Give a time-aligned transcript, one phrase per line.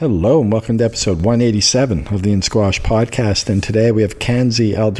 [0.00, 3.48] Hello and welcome to episode 187 of the In Squash podcast.
[3.48, 4.94] And today we have Kanzi Al.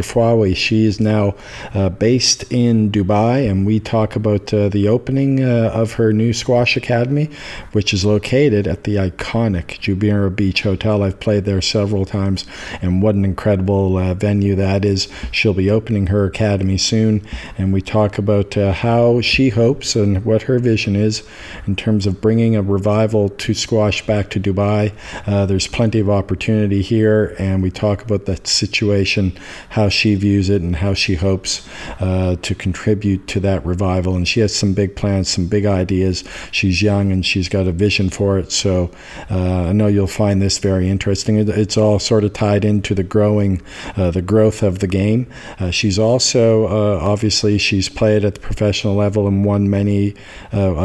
[0.54, 1.36] She is now
[1.72, 6.32] uh, based in Dubai, and we talk about uh, the opening uh, of her new
[6.32, 7.30] squash academy,
[7.71, 11.05] which is located at the iconic Jumeirah Beach Hotel.
[11.05, 12.45] I've played there several times,
[12.83, 15.07] and what an incredible uh, venue that is.
[15.30, 17.25] She'll be opening her academy soon,
[17.57, 21.23] and we talk about uh, how she hopes and what her vision is
[21.69, 24.88] in terms of bringing a revival to squash back to Dubai.
[25.27, 29.37] Uh, there's plenty of opportunity here, and we talk about the situation,
[29.70, 31.69] how she views it, and how she hopes
[32.01, 34.16] uh, to contribute to that revival.
[34.16, 36.24] And she has some big plans, some big ideas.
[36.51, 38.51] She's young and she's got a vision for it.
[38.52, 38.91] So
[39.30, 41.36] uh, I know you'll find this very interesting.
[41.36, 43.62] it's all sort of tied into the growing,
[43.97, 45.30] uh, the growth of the game.
[45.61, 46.66] Uh, she's also
[46.98, 50.14] obviously she's played at the professional level and won many,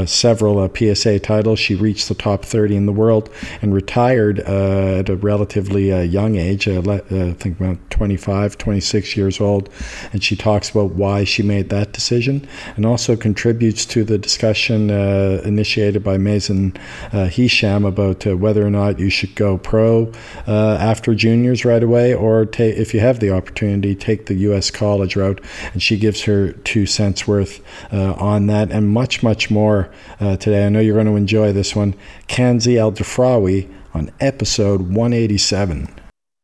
[0.05, 1.59] several PSA titles.
[1.59, 3.29] She reached the top 30 in the world
[3.61, 7.77] and retired retired uh, at a relatively uh, young age, uh, uh I think about
[7.91, 9.69] 25, 26 years old,
[10.11, 14.89] and she talks about why she made that decision and also contributes to the discussion
[14.89, 16.75] uh, initiated by Mazen
[17.11, 20.11] uh, Hesham about whether or not you should go pro
[20.47, 24.71] after juniors right away or ta- if you have the opportunity, take the U.S.
[24.71, 25.39] college route.
[25.73, 30.65] And she gives her two cents worth on that and much, much more today.
[30.65, 31.93] I know you're going to enjoy this one.
[32.27, 35.87] Kanzi El Defrawy on episode 187.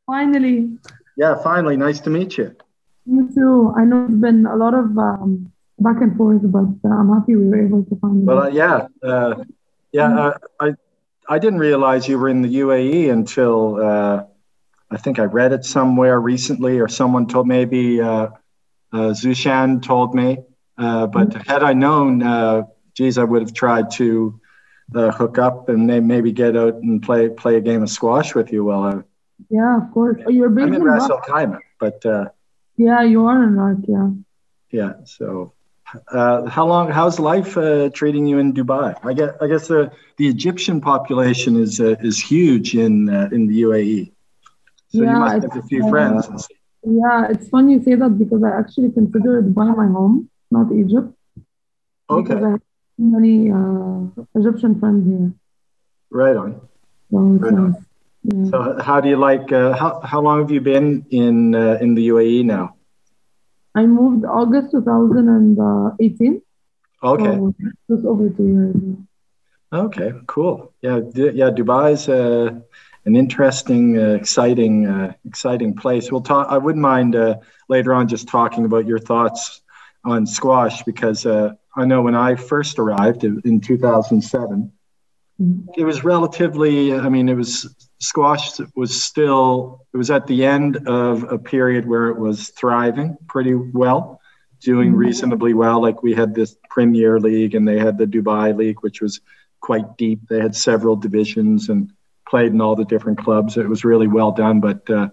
[0.06, 0.78] Finally.
[1.18, 1.78] Yeah, finally.
[1.78, 2.56] Nice to meet you.
[3.06, 3.74] Me too.
[3.76, 7.36] I know it's been a lot of um, back and forth, but uh, I'm happy
[7.36, 8.26] we were able to find.
[8.26, 9.44] Well, uh, yeah, uh,
[9.92, 10.10] yeah.
[10.10, 10.66] Mm-hmm.
[10.66, 10.74] I
[11.28, 14.24] I didn't realize you were in the UAE until uh,
[14.92, 18.30] I think I read it somewhere recently, or someone told maybe uh,
[18.94, 20.38] uh, Zushan told me.
[20.78, 24.40] but had I known, geez, I would have tried to
[24.96, 28.36] uh, hook up and they maybe get out and play play a game of squash
[28.36, 29.04] with you while I.
[29.50, 30.22] Yeah, of course.
[30.26, 32.06] Oh, you're big I'm in Ras Al Khaimah, but.
[32.06, 32.26] Uh,
[32.78, 33.78] yeah, you are in Iraq.
[33.88, 34.10] Yeah.
[34.72, 34.94] Yeah.
[35.04, 35.54] So,
[36.12, 36.90] uh, how long?
[36.90, 38.96] How's life uh, treating you in Dubai?
[39.04, 43.48] I guess I guess the the Egyptian population is uh, is huge in uh, in
[43.48, 44.12] the UAE.
[44.90, 46.48] So yeah, you must have a few friends.
[46.84, 51.14] Yeah, it's funny you say that because I actually consider Dubai my home, not Egypt.
[52.10, 52.36] Okay.
[52.36, 52.56] I,
[53.00, 55.34] many uh, Egyptian friends here.
[56.12, 56.62] Right on.
[57.12, 57.86] So, right on.
[58.24, 58.50] Yeah.
[58.52, 59.52] so how do you like?
[59.52, 62.76] Uh, how how long have you been in uh, in the UAE now?
[63.76, 66.42] I moved August 2018.
[67.02, 67.24] Okay.
[67.24, 67.54] So
[67.90, 68.76] just over two years.
[69.72, 70.74] Okay, cool.
[70.82, 71.52] Yeah, d- yeah.
[71.52, 72.60] Dubai is uh,
[73.06, 76.12] an interesting, uh, exciting, uh, exciting place.
[76.12, 76.48] We'll talk.
[76.50, 77.36] I wouldn't mind uh,
[77.70, 79.62] later on just talking about your thoughts
[80.06, 84.72] on squash because uh, I know when I first arrived in 2007,
[85.78, 90.88] it was relatively, I mean, it was squash was still, it was at the end
[90.88, 94.20] of a period where it was thriving pretty well,
[94.60, 95.82] doing reasonably well.
[95.82, 99.22] Like we had this Premier League and they had the Dubai League, which was
[99.62, 100.28] quite deep.
[100.30, 101.92] They had several divisions and
[102.28, 103.58] played in all the different clubs.
[103.58, 104.60] It was really well done.
[104.60, 105.10] But uh,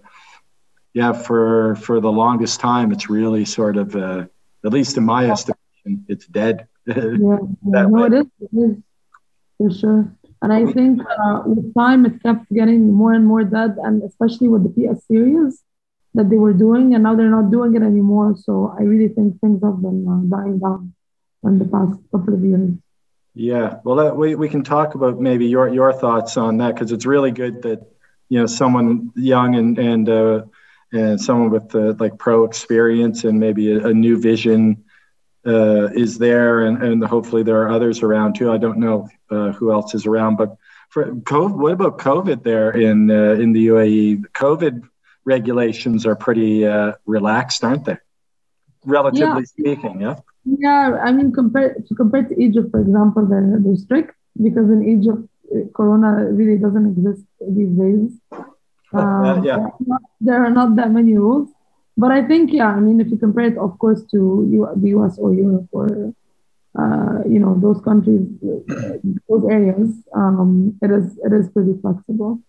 [0.93, 4.25] yeah, for for the longest time, it's really sort of, uh,
[4.67, 6.67] at least in my estimation, it's dead.
[6.85, 8.77] yeah, no, it is, it is
[9.57, 10.13] for sure.
[10.41, 14.47] And I think uh, with time, it kept getting more and more dead, and especially
[14.47, 15.63] with the PS series
[16.13, 18.35] that they were doing, and now they're not doing it anymore.
[18.37, 20.93] So I really think things have been uh, dying down
[21.43, 22.71] in the past couple of years.
[23.33, 27.05] Yeah, well, we, we can talk about maybe your your thoughts on that because it's
[27.05, 27.81] really good that
[28.29, 30.41] you know someone young and and uh,
[30.93, 34.83] and someone with uh, like pro experience and maybe a, a new vision
[35.45, 38.51] uh, is there, and, and hopefully there are others around too.
[38.51, 40.57] I don't know uh, who else is around, but
[40.89, 44.25] for COVID, what about COVID there in uh, in the UAE?
[44.33, 44.83] COVID
[45.25, 47.97] regulations are pretty uh, relaxed, aren't they?
[48.85, 49.75] Relatively yeah.
[49.75, 50.19] speaking, yeah.
[50.45, 54.87] Yeah, I mean, compared to compared to Egypt, for example, they're, they're strict because in
[54.87, 55.27] Egypt,
[55.75, 58.11] Corona really doesn't exist these days.
[58.93, 59.57] Uh, yeah.
[59.57, 61.49] There are, not, there are not that many rules.
[61.97, 64.89] But I think, yeah, I mean, if you compare it, of course, to U- the
[64.97, 66.13] US or Europe or,
[66.77, 68.27] uh, you know, those countries,
[69.27, 72.39] those areas, um, it is it is pretty flexible.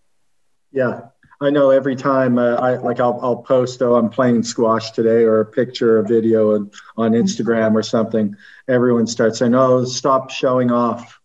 [0.70, 1.08] Yeah,
[1.40, 5.23] I know every time uh, I like I'll, I'll post oh I'm playing squash today
[5.23, 8.35] or a picture or video on, on Instagram or something
[8.67, 11.20] everyone starts saying oh stop showing off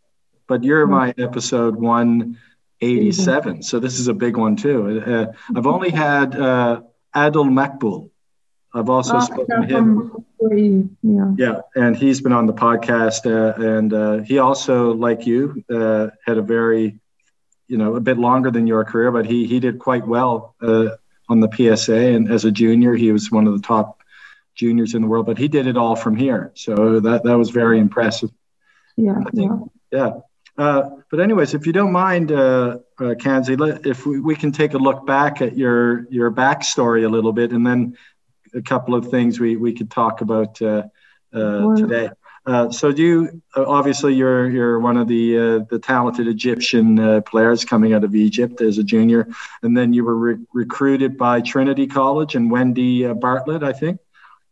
[0.48, 1.80] but you're my episode
[2.84, 5.26] 187 so this is a big one too uh,
[5.56, 6.82] I've only had uh,
[7.16, 8.10] Adil Makbul
[8.76, 10.26] I've also uh, spoken to him.
[11.04, 11.34] Yeah.
[11.38, 16.08] yeah, and he's been on the podcast, uh, and uh, he also, like you, uh,
[16.26, 17.00] had a very
[17.68, 20.90] you know, a bit longer than your career, but he he did quite well uh,
[21.30, 21.96] on the PSA.
[21.96, 24.02] And as a junior, he was one of the top
[24.56, 25.26] juniors in the world.
[25.26, 28.30] But he did it all from here, so that that was very impressive.
[28.96, 29.52] Yeah, think,
[29.92, 30.12] yeah, yeah.
[30.58, 34.76] Uh, but anyways, if you don't mind, uh, uh, Kanzi, if we, we can take
[34.76, 37.98] a look back at your your backstory a little bit, and then
[38.54, 40.84] a couple of things we, we could talk about uh,
[41.34, 42.10] uh, today.
[42.46, 47.22] Uh, so you uh, obviously you're you're one of the uh, the talented Egyptian uh,
[47.22, 49.28] players coming out of Egypt as a junior,
[49.62, 54.00] and then you were re- recruited by Trinity College and Wendy Bartlett, I think,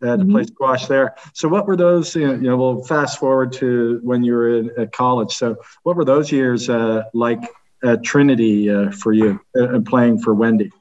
[0.02, 0.32] to mm-hmm.
[0.32, 1.16] play squash there.
[1.34, 2.16] So what were those?
[2.16, 5.34] You know, we'll fast forward to when you were in, at college.
[5.34, 6.70] So what were those years
[7.14, 7.42] like
[7.84, 10.72] at Trinity for you and playing for Wendy?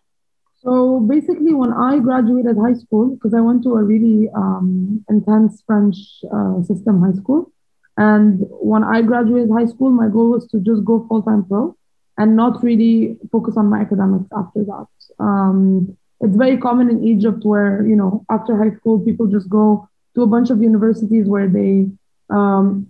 [0.62, 5.62] So basically, when I graduated high school, because I went to a really um, intense
[5.66, 5.96] French
[6.31, 7.50] uh, system high school,
[7.96, 11.76] and when I graduated high school, my goal was to just go full time pro
[12.19, 14.87] and not really focus on my academics after that.
[15.19, 19.88] Um, it's very common in Egypt where you know after high school people just go
[20.14, 21.87] to a bunch of universities where they
[22.31, 22.88] um,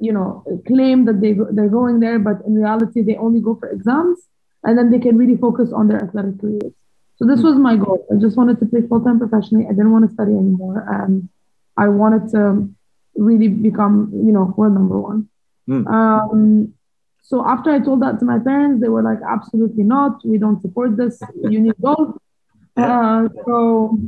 [0.00, 3.68] you know claim that they they're going there, but in reality they only go for
[3.68, 4.18] exams
[4.64, 6.72] and then they can really focus on their athletic careers.
[7.16, 8.06] So this was my goal.
[8.12, 9.66] I just wanted to play full time professionally.
[9.66, 11.28] I didn't want to study anymore, and
[11.76, 12.68] I wanted to
[13.16, 15.28] really become, you know, world number one.
[15.68, 15.86] Mm.
[15.88, 16.74] Um,
[17.22, 20.24] so after I told that to my parents, they were like, "Absolutely not.
[20.24, 21.20] We don't support this.
[21.42, 22.16] You need both."
[22.78, 23.98] Uh, so,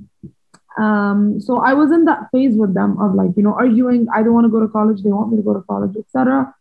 [0.78, 4.06] um, so I was in that phase with them of like, you know, arguing.
[4.14, 5.02] I don't want to go to college.
[5.02, 6.55] They want me to go to college, etc.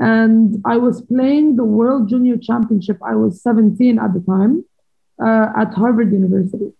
[0.00, 2.98] And I was playing the World Junior Championship.
[3.02, 4.64] I was 17 at the time
[5.22, 6.72] uh, at Harvard University.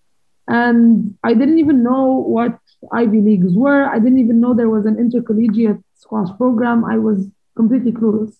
[0.46, 2.58] And I didn't even know what
[2.92, 3.86] Ivy Leagues were.
[3.86, 6.84] I didn't even know there was an intercollegiate squash program.
[6.84, 8.34] I was completely clueless.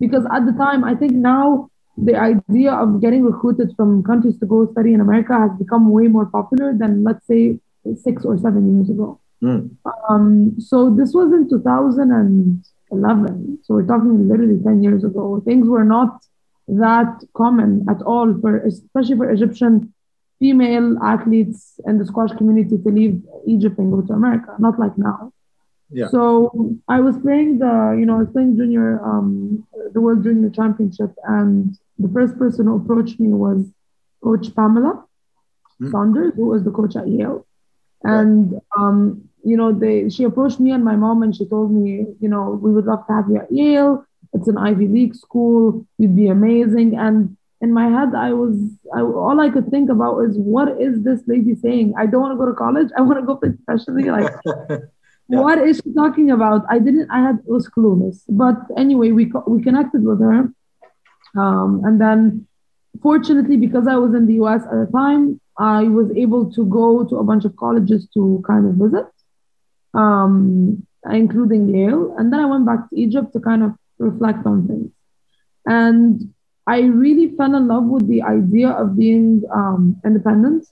[0.00, 4.46] Because at the time, I think now the idea of getting recruited from countries to
[4.46, 7.58] go study in America has become way more popular than, let's say,
[7.96, 9.20] six or seven years ago.
[9.42, 9.76] Mm.
[10.08, 13.58] Um, so this was in 2011.
[13.62, 15.42] So we're talking literally 10 years ago.
[15.44, 16.24] Things were not
[16.66, 19.92] that common at all for especially for Egyptian
[20.38, 24.54] female athletes in the squash community to leave Egypt and go to America.
[24.58, 25.32] Not like now.
[25.90, 26.08] Yeah.
[26.08, 30.50] So I was playing the, you know, I was playing junior, um, the World Junior
[30.50, 33.66] Championship, and the first person who approached me was
[34.22, 35.04] Coach Pamela
[35.80, 35.90] mm.
[35.90, 37.46] Saunders, who was the coach at Yale.
[38.02, 42.06] And um, you know, they she approached me and my mom and she told me,
[42.20, 44.04] you know, we would love to have you at Yale.
[44.32, 45.86] It's an Ivy League school.
[45.98, 46.96] You'd be amazing.
[46.96, 48.56] And in my head, I was
[48.94, 51.94] I, all I could think about is what is this lady saying?
[51.98, 52.88] I don't want to go to college.
[52.96, 54.10] I want to go professionally.
[54.10, 54.78] Like, yeah.
[55.28, 56.64] what is she talking about?
[56.68, 57.10] I didn't.
[57.10, 58.22] I had was clueless.
[58.28, 60.52] But anyway, we we connected with her,
[61.36, 62.46] um, and then
[63.02, 64.62] fortunately, because I was in the U.S.
[64.64, 68.66] at the time, I was able to go to a bunch of colleges to kind
[68.66, 69.06] of visit
[69.94, 72.14] um, including Yale.
[72.18, 74.90] And then I went back to Egypt to kind of reflect on things.
[75.66, 76.34] And
[76.66, 80.66] I really fell in love with the idea of being um, independent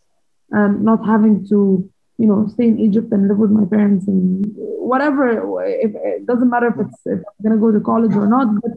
[0.50, 1.88] and not having to,
[2.18, 5.62] you know, stay in Egypt and live with my parents and whatever.
[5.64, 8.60] If, it doesn't matter if it's if I'm gonna go to college or not.
[8.60, 8.72] But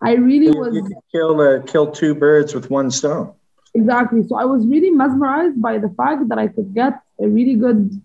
[0.00, 3.34] I really was you kill uh, kill two birds with one stone.
[3.74, 4.22] Exactly.
[4.26, 8.00] So I was really mesmerized by the fact that I could get a really good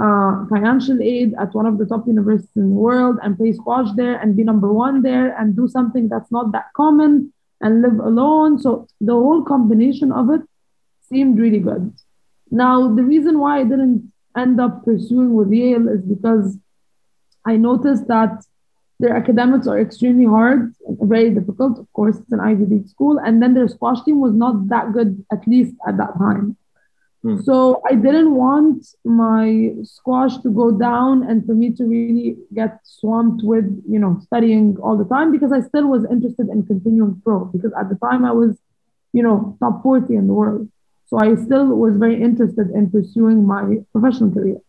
[0.00, 3.88] uh, financial aid at one of the top universities in the world and play squash
[3.96, 7.98] there and be number one there and do something that's not that common and live
[8.00, 8.58] alone.
[8.58, 10.42] So the whole combination of it
[11.08, 11.94] seemed really good.
[12.50, 16.58] Now, the reason why I didn't end up pursuing with Yale is because
[17.44, 18.44] I noticed that
[18.98, 21.78] their academics are extremely hard, very difficult.
[21.78, 23.18] Of course, it's an Ivy League school.
[23.18, 26.56] And then their squash team was not that good, at least at that time.
[27.22, 27.40] Hmm.
[27.42, 32.80] So I didn't want my squash to go down and for me to really get
[32.84, 37.20] swamped with, you know, studying all the time because I still was interested in continuing
[37.22, 38.56] pro because at the time I was,
[39.12, 40.68] you know, top 40 in the world.
[41.08, 44.60] So I still was very interested in pursuing my professional career.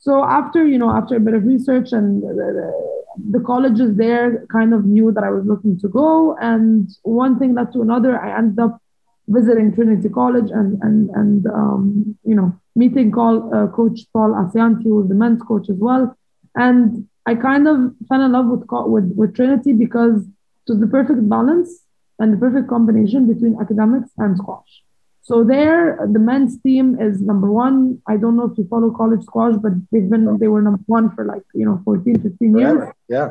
[0.00, 2.93] So after, you know, after a bit of research and the,
[3.30, 6.36] the colleges there kind of knew that I was looking to go.
[6.40, 8.18] And one thing led to another.
[8.18, 8.80] I ended up
[9.28, 14.82] visiting Trinity College and and and um, you know meeting call, uh, Coach Paul Assaiante,
[14.84, 16.16] who was the men's coach as well,
[16.54, 20.86] and I kind of fell in love with with, with Trinity because it was the
[20.86, 21.84] perfect balance
[22.18, 24.82] and the perfect combination between academics and squash.
[25.24, 28.02] So there, the men's team is number one.
[28.06, 31.14] I don't know if you follow college squash, but they've been they were number one
[31.14, 32.92] for like you know 14, 15 years.
[33.08, 33.28] Yeah.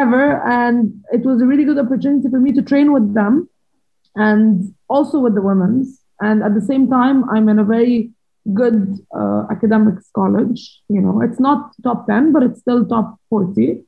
[0.00, 0.42] Ever.
[0.42, 3.48] And it was a really good opportunity for me to train with them
[4.16, 6.00] and also with the women's.
[6.20, 8.10] And at the same time, I'm in a very
[8.54, 10.80] good uh, academics college.
[10.88, 13.84] You know, it's not top 10, but it's still top 40.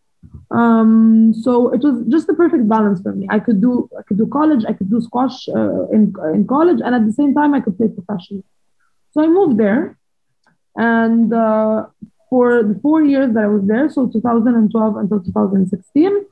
[0.50, 3.26] Um, so it was just the perfect balance for me.
[3.30, 6.80] I could do I could do college, I could do squash uh, in in college,
[6.84, 8.44] and at the same time, I could play professionally.
[9.12, 9.98] So I moved there,
[10.76, 11.86] and uh,
[12.30, 16.26] for the four years that I was there, so 2012 until 2016,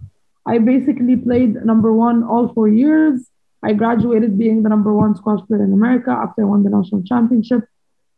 [0.47, 3.31] I basically played number one all four years.
[3.63, 7.03] I graduated being the number one squash player in America after I won the national
[7.03, 7.65] championship.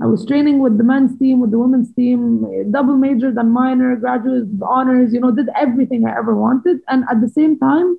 [0.00, 3.96] I was training with the men's team, with the women's team, double major, then minor,
[3.96, 6.80] graduate honors, you know, did everything I ever wanted.
[6.88, 7.98] And at the same time,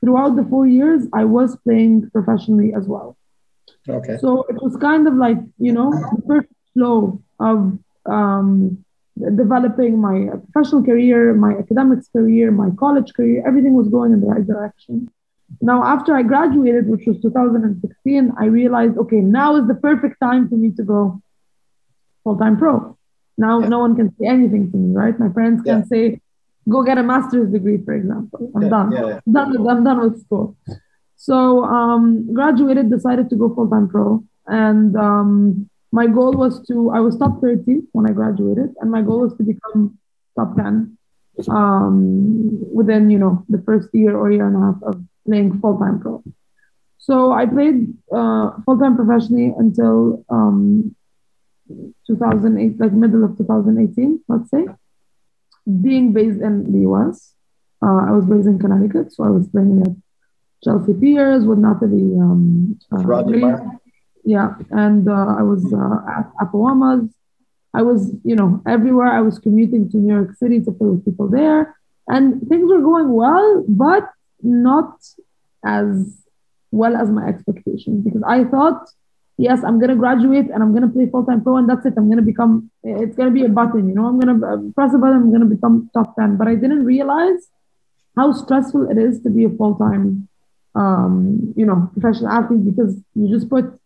[0.00, 3.16] throughout the four years, I was playing professionally as well.
[3.88, 4.16] Okay.
[4.20, 8.84] So it was kind of like, you know, the perfect flow of um,
[9.16, 14.26] developing my professional career, my academics career, my college career, everything was going in the
[14.26, 15.08] right direction.
[15.60, 20.48] Now, after I graduated, which was 2016, I realized, okay, now is the perfect time
[20.48, 21.22] for me to go
[22.28, 22.96] full-time pro.
[23.38, 23.68] Now, yeah.
[23.68, 25.18] no one can say anything to me, right?
[25.18, 25.84] My friends can yeah.
[25.92, 26.20] say,
[26.68, 28.50] go get a master's degree, for example.
[28.54, 28.68] I'm yeah.
[28.68, 28.88] done.
[29.26, 29.50] I'm done.
[29.50, 30.56] With, I'm done with school.
[31.16, 37.00] So, um, graduated, decided to go full-time pro, and um, my goal was to i
[37.00, 39.98] was top 30 when i graduated and my goal was to become
[40.36, 40.96] top 10
[41.48, 46.00] um, within you know the first year or year and a half of playing full-time
[46.00, 46.22] pro
[46.98, 50.94] so i played uh, full-time professionally until um,
[52.06, 54.66] 2008 like middle of 2018 let's say.
[55.82, 57.34] Being based in the us
[57.82, 59.94] uh, i was based in connecticut so i was playing at
[60.64, 63.02] chelsea piers with natalie um, uh,
[64.24, 67.10] yeah and uh, i was uh, at Apawamis.
[67.74, 69.08] i was you know everywhere.
[69.08, 71.76] I was commuting to new york city to play with people there.
[72.14, 74.04] And things were going well but
[74.42, 74.94] not
[75.64, 76.24] as
[76.70, 78.88] well as my expectations because i thought
[79.38, 81.94] yes i'm going to graduate and i'm going to play full-time pro and that's it
[81.96, 84.46] i'm going to become it's going to be a button you know i'm going to
[84.46, 87.48] uh, press a button i'm going to become top 10 but i didn't realize
[88.16, 90.28] how stressful it is to be a full-time
[90.74, 93.78] um, you know professional athlete because you just put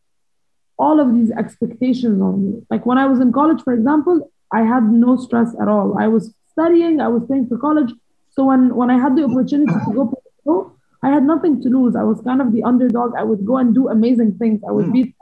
[0.79, 2.67] all of these expectations on you.
[2.71, 5.97] Like when I was in college, for example, I had no stress at all.
[5.99, 7.93] I was studying, I was paying for college.
[8.31, 11.95] So when, when I had the opportunity to go pro, I had nothing to lose.
[11.97, 13.15] I was kind of the underdog.
[13.17, 14.63] I would go and do amazing things.
[14.69, 14.93] I would hmm.
[14.93, 15.15] beat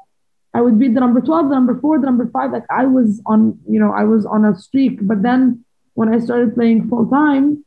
[0.52, 2.50] I would beat the number 12, the number four, the number five.
[2.50, 4.98] Like I was on, you know, I was on a streak.
[5.02, 5.64] But then
[5.94, 7.64] when I started playing full time,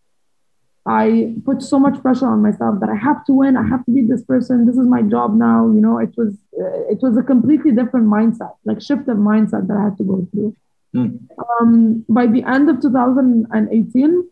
[0.85, 3.55] I put so much pressure on myself that I have to win.
[3.55, 4.65] I have to beat this person.
[4.65, 5.67] This is my job now.
[5.67, 9.67] You know, it was uh, it was a completely different mindset, like shift of mindset
[9.67, 10.55] that I had to go through.
[10.93, 11.19] Mm.
[11.61, 14.29] Um, by the end of 2018,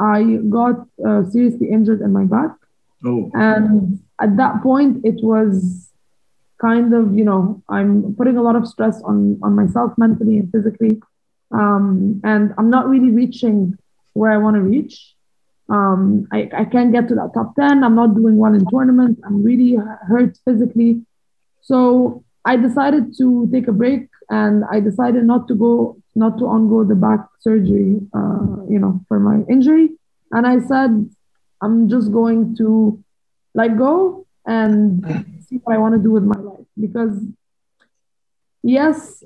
[0.00, 2.50] I got uh, seriously injured in my back,
[3.04, 3.30] oh.
[3.34, 5.88] and at that point, it was
[6.60, 10.50] kind of you know I'm putting a lot of stress on on myself mentally and
[10.50, 11.00] physically,
[11.50, 13.76] um, and I'm not really reaching
[14.12, 15.14] where I want to reach
[15.68, 17.84] um, I, I can't get to that top 10.
[17.84, 19.20] I'm not doing well in tournaments.
[19.24, 21.04] I'm really hurt physically.
[21.60, 26.48] So I decided to take a break and I decided not to go, not to
[26.48, 29.90] undergo the back surgery, uh, you know, for my injury.
[30.32, 31.10] And I said,
[31.60, 33.02] I'm just going to
[33.54, 35.04] let go and
[35.46, 36.66] see what I want to do with my life.
[36.80, 37.16] Because,
[38.62, 39.22] yes,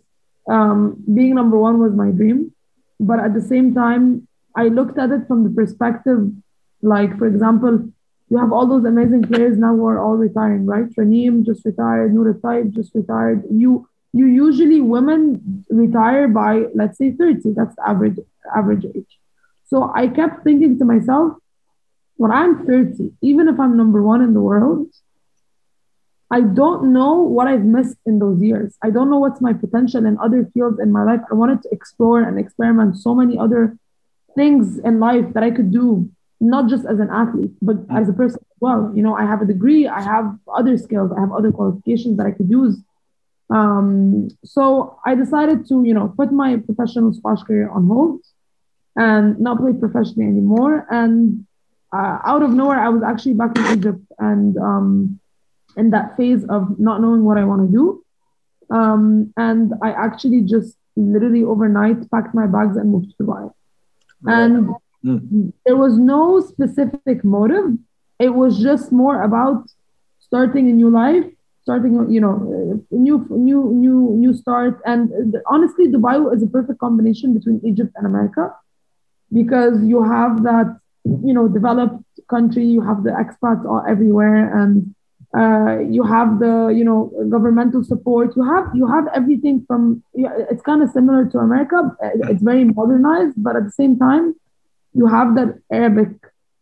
[0.50, 2.52] um, being number one was my dream.
[2.98, 6.30] But at the same time, I looked at it from the perspective,
[6.82, 7.88] like, for example,
[8.28, 10.88] you have all those amazing players now who are all retiring, right?
[10.96, 13.44] Raneem just retired, Noura Taib just retired.
[13.50, 17.52] You you usually women retire by let's say 30.
[17.52, 18.18] That's the average
[18.56, 19.18] average age.
[19.66, 21.36] So I kept thinking to myself,
[22.16, 24.88] when I'm 30, even if I'm number one in the world,
[26.32, 28.74] I don't know what I've missed in those years.
[28.82, 31.20] I don't know what's my potential in other fields in my life.
[31.30, 33.76] I wanted to explore and experiment so many other
[34.34, 36.10] things in life that I could do,
[36.40, 38.90] not just as an athlete, but as a person as well.
[38.94, 42.26] You know, I have a degree, I have other skills, I have other qualifications that
[42.26, 42.78] I could use.
[43.50, 48.22] Um, so I decided to, you know, put my professional squash career on hold
[48.96, 50.86] and not play professionally anymore.
[50.90, 51.46] And
[51.92, 55.20] uh, out of nowhere, I was actually back in Egypt and um,
[55.76, 58.04] in that phase of not knowing what I want to do.
[58.70, 63.52] Um, and I actually just literally overnight packed my bags and moved to Dubai
[64.26, 64.68] and
[65.04, 65.52] mm.
[65.66, 67.76] there was no specific motive
[68.18, 69.64] it was just more about
[70.20, 71.24] starting a new life
[71.62, 76.78] starting you know a new new new new start and honestly dubai is a perfect
[76.78, 78.54] combination between egypt and america
[79.32, 84.94] because you have that you know developed country you have the expats all everywhere and
[85.36, 88.36] uh, you have the you know governmental support.
[88.36, 91.96] You have you have everything from it's kind of similar to america.
[92.30, 94.34] It's very modernized but at the same time
[94.94, 96.10] you have that arabic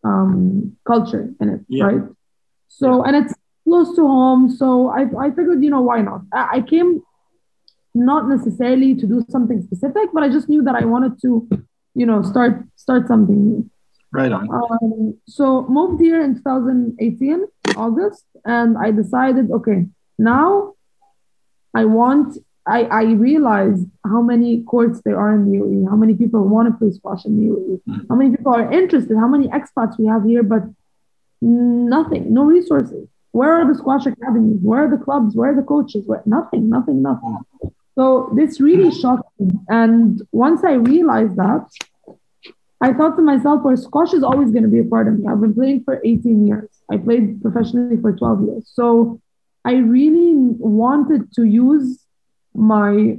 [0.05, 1.85] um, culture in it yeah.
[1.85, 2.03] right?
[2.69, 3.09] So yeah.
[3.13, 3.35] and it's
[3.65, 4.51] close to home.
[4.51, 6.23] So I, I figured you know why not?
[6.33, 7.03] I, I came
[7.95, 11.49] not necessarily to do something specific but i just knew that i wanted to
[11.95, 13.71] you know start start something new
[14.13, 14.49] Right on.
[14.51, 19.87] Um, so moved here in 2018, August, and I decided, okay,
[20.19, 20.75] now
[21.75, 22.39] I want.
[22.67, 26.69] I, I realized how many courts there are in the UAE, how many people want
[26.69, 28.07] to play squash in the UAE, mm-hmm.
[28.09, 30.65] how many people are interested, how many expats we have here, but
[31.41, 33.09] nothing, no resources.
[33.33, 34.59] Where are the squash academies?
[34.61, 35.35] Where are the clubs?
[35.35, 36.05] Where are the coaches?
[36.07, 37.39] Where, nothing, nothing, nothing.
[37.95, 39.51] So this really shocked me.
[39.69, 41.67] And once I realized that,
[42.81, 45.27] I thought to myself, well, squash is always going to be a part of me.
[45.29, 46.71] I've been playing for 18 years.
[46.91, 48.71] I played professionally for 12 years.
[48.73, 49.21] So
[49.65, 52.01] I really wanted to use
[52.55, 53.19] my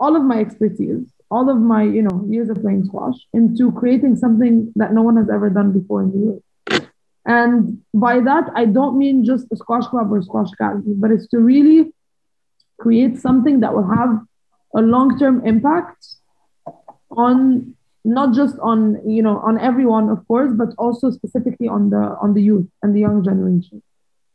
[0.00, 4.16] all of my expertise, all of my, you know, years of playing squash into creating
[4.16, 6.80] something that no one has ever done before in the US.
[7.26, 11.28] And by that, I don't mean just a squash club or squash academy, but it's
[11.28, 11.92] to really
[12.78, 14.20] create something that will have
[14.74, 16.06] a long-term impact
[17.10, 22.16] on not just on you know on everyone of course but also specifically on the
[22.20, 23.82] on the youth and the young generation.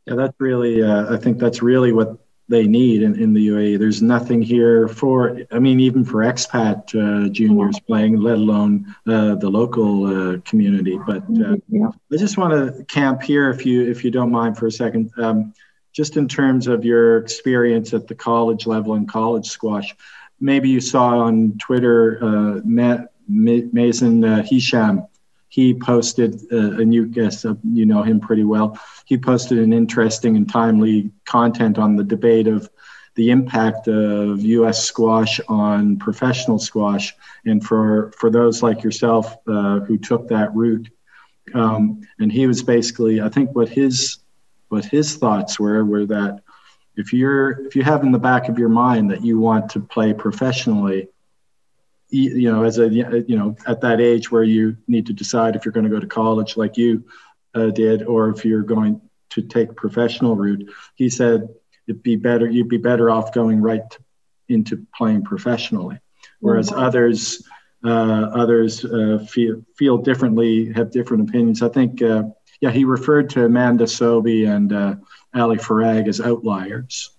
[0.06, 2.18] Yeah that's really uh, i think that's really what
[2.48, 6.94] they need in, in the uae there's nothing here for i mean even for expat
[6.94, 10.96] uh, juniors playing let alone uh, the local uh, community.
[11.04, 11.90] But uh, yeah.
[12.12, 15.10] i just want to camp here if you if you don't mind for a second.
[15.18, 15.54] Um,
[15.92, 19.94] just in terms of your experience at the college level in college squash
[20.40, 25.08] maybe you saw on twitter uh, Matt, Mazen uh, Hesham,
[25.48, 28.78] he posted uh, a new guest, uh, you know him pretty well.
[29.04, 32.68] He posted an interesting and timely content on the debate of
[33.14, 34.84] the impact of U.S.
[34.84, 37.14] squash on professional squash,
[37.46, 40.88] and for for those like yourself uh, who took that route.
[41.54, 44.18] Um, and he was basically, I think, what his
[44.68, 46.42] what his thoughts were were that
[46.96, 49.80] if you're if you have in the back of your mind that you want to
[49.80, 51.08] play professionally
[52.08, 55.64] you know, as a you know, at that age where you need to decide if
[55.64, 57.04] you're going to go to college like you
[57.54, 61.48] uh, did, or if you're going to take professional route, he said
[61.88, 62.48] it'd be better.
[62.48, 63.98] You'd be better off going right to,
[64.48, 65.98] into playing professionally,
[66.40, 66.80] whereas mm-hmm.
[66.80, 67.42] others
[67.84, 71.62] uh, others uh, feel feel differently, have different opinions.
[71.62, 72.24] I think, uh,
[72.60, 74.94] yeah, he referred to Amanda Sobhy and uh,
[75.34, 77.10] Ali Farag as outliers.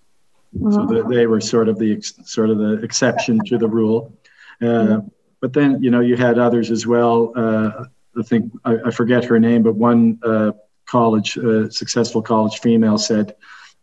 [0.70, 4.16] So that they were sort of the sort of the exception to the rule.
[4.62, 5.00] Uh,
[5.40, 7.32] but then, you know, you had others as well.
[7.34, 7.84] Uh,
[8.18, 10.52] I think, I, I, forget her name, but one uh,
[10.86, 11.38] college,
[11.70, 13.36] successful college female said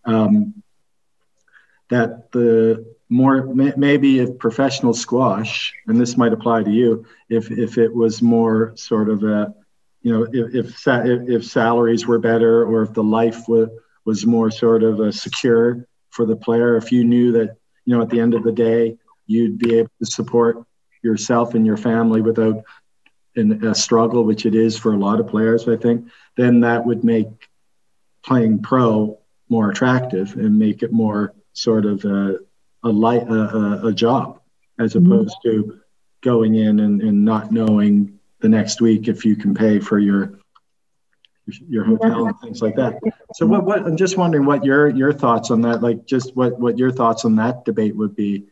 [0.03, 0.61] um,
[1.89, 7.77] that the more maybe if professional squash, and this might apply to you, if if
[7.77, 9.53] it was more sort of a,
[10.01, 13.69] you know, if if, if salaries were better or if the life was
[14.05, 18.01] was more sort of a secure for the player, if you knew that you know
[18.01, 20.63] at the end of the day you'd be able to support
[21.01, 22.63] yourself and your family without
[23.35, 26.07] in a struggle, which it is for a lot of players, I think,
[26.37, 27.49] then that would make
[28.23, 32.39] playing pro more attractive and make it more sort of a
[32.83, 34.39] a light a, a, job
[34.79, 35.11] as mm-hmm.
[35.11, 35.69] opposed mm-hmm.
[35.69, 35.79] to
[36.21, 40.39] going in and, and not knowing the next week if you can pay for your
[41.47, 42.99] your hotel and things like that.
[43.35, 46.59] So what, what I'm just wondering what your your thoughts on that, like just what
[46.59, 48.45] what your thoughts on that debate would be.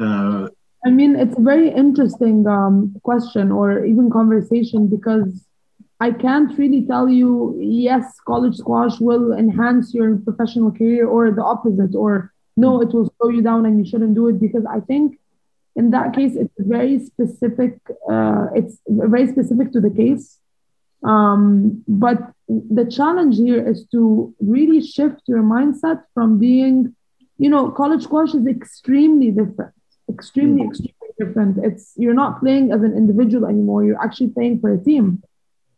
[0.00, 0.48] Uh,
[0.86, 5.46] I mean, it's a very interesting um, question or even conversation because
[5.98, 11.42] I can't really tell you, yes, college squash will enhance your professional career or the
[11.42, 14.80] opposite, or no, it will slow you down and you shouldn't do it because I
[14.80, 15.18] think
[15.76, 17.78] in that case, it's very specific.
[18.08, 20.38] Uh, it's very specific to the case.
[21.02, 26.94] Um, but the challenge here is to really shift your mindset from being,
[27.38, 29.74] you know, college squash is extremely different
[30.08, 30.68] extremely, mm.
[30.68, 31.58] extremely different.
[31.64, 33.84] It's you're not playing as an individual anymore.
[33.84, 35.22] You're actually playing for a team,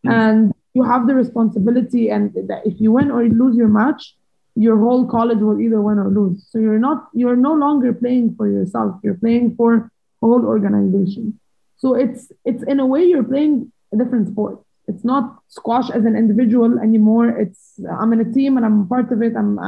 [0.05, 0.13] mm.
[0.13, 2.11] and you have the responsibility.
[2.11, 4.15] And that if you win or you lose your match,
[4.55, 6.47] your whole college will either win or lose.
[6.51, 9.01] So you're not you're no longer playing for yourself.
[9.03, 11.39] You're playing for whole organization.
[11.77, 14.61] So it's it's in a way you're playing a different sport.
[14.89, 17.29] It's not squash as an individual anymore.
[17.29, 19.35] It's I'm in a team and I'm part of it.
[19.37, 19.59] I'm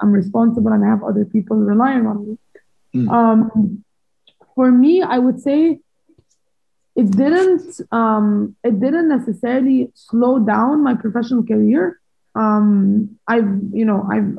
[0.00, 2.38] I'm responsible and I have other people relying on me.
[2.94, 3.10] Mm.
[3.10, 3.84] Um,
[4.54, 5.80] for me, I would say
[6.94, 12.00] it didn't um, it didn't necessarily slow down my professional career,
[12.34, 14.38] um, I've you know I've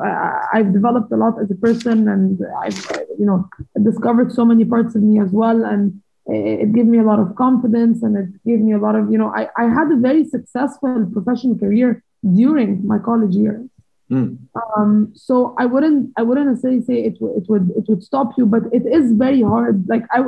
[0.53, 2.77] I've developed a lot as a person, and I've
[3.19, 3.47] you know
[3.83, 7.35] discovered so many parts of me as well, and it gave me a lot of
[7.35, 10.25] confidence, and it gave me a lot of you know I I had a very
[10.25, 13.67] successful professional career during my college years.
[14.11, 14.37] Mm.
[14.77, 18.45] Um, so I wouldn't I wouldn't necessarily say it, it would it would stop you,
[18.45, 19.87] but it is very hard.
[19.87, 20.25] Like I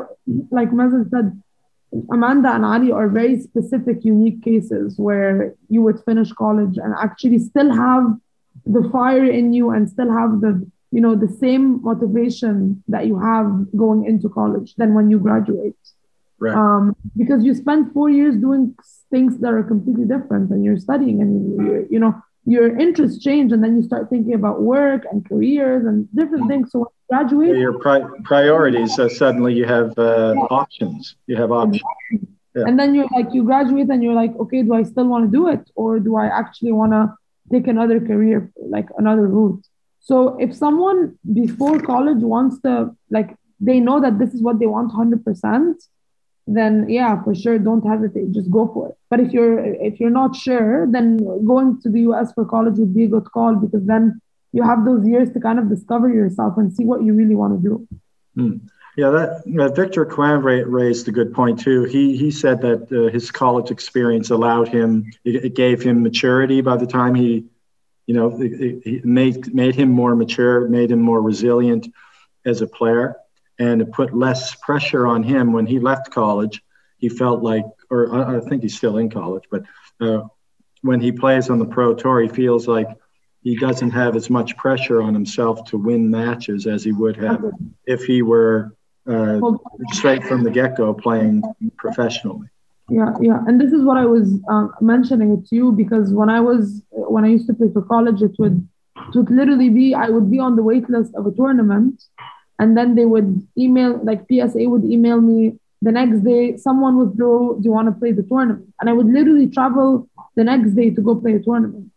[0.49, 1.41] like Mazen said,
[2.11, 7.39] Amanda and Ali are very specific, unique cases where you would finish college and actually
[7.39, 8.05] still have
[8.65, 13.19] the fire in you and still have the you know the same motivation that you
[13.19, 15.75] have going into college than when you graduate.
[16.39, 16.55] Right.
[16.55, 18.75] Um, because you spend four years doing
[19.09, 23.51] things that are completely different and you're studying and you you know your interests change
[23.51, 26.71] and then you start thinking about work and careers and different things.
[26.71, 30.41] So when you graduate your pri- priorities uh, suddenly you have uh, yeah.
[30.61, 31.15] options.
[31.27, 31.81] You have options.
[32.55, 32.63] Yeah.
[32.67, 35.31] and then you're like you graduate and you're like okay do i still want to
[35.39, 37.13] do it or do i actually want to
[37.51, 39.63] take another career like another route?
[39.99, 44.67] So if someone before college wants to like they know that this is what they
[44.67, 45.73] want 100%
[46.47, 48.31] then yeah, for sure, don't hesitate.
[48.31, 48.97] Just go for it.
[49.09, 52.93] But if you're if you're not sure, then going to the US for college would
[52.93, 56.57] be a good call because then you have those years to kind of discover yourself
[56.57, 57.87] and see what you really want to do.
[58.35, 58.57] Hmm.
[58.95, 61.83] Yeah, that uh, Victor Crouin raised a good point too.
[61.83, 66.61] He he said that uh, his college experience allowed him, it, it, gave him maturity
[66.61, 67.43] by the time he,
[68.05, 71.87] you know, it, it made made him more mature, made him more resilient
[72.45, 73.17] as a player
[73.59, 76.61] and it put less pressure on him when he left college.
[76.97, 79.63] He felt like, or I, I think he's still in college, but
[80.01, 80.23] uh,
[80.81, 82.87] when he plays on the pro tour, he feels like
[83.41, 87.43] he doesn't have as much pressure on himself to win matches as he would have
[87.85, 88.75] if he were
[89.07, 89.39] uh,
[89.91, 91.43] straight from the get go playing
[91.77, 92.47] professionally.
[92.89, 96.29] Yeah, yeah, and this is what I was uh, mentioning it to you because when
[96.29, 99.93] I was when I used to play for college, it would it would literally be
[99.95, 102.03] I would be on the wait list of a tournament
[102.59, 107.17] and then they would email like psa would email me the next day someone would
[107.17, 108.73] do do you want to play the tournament?
[108.79, 111.91] And i would literally travel the next day to go play a tournament.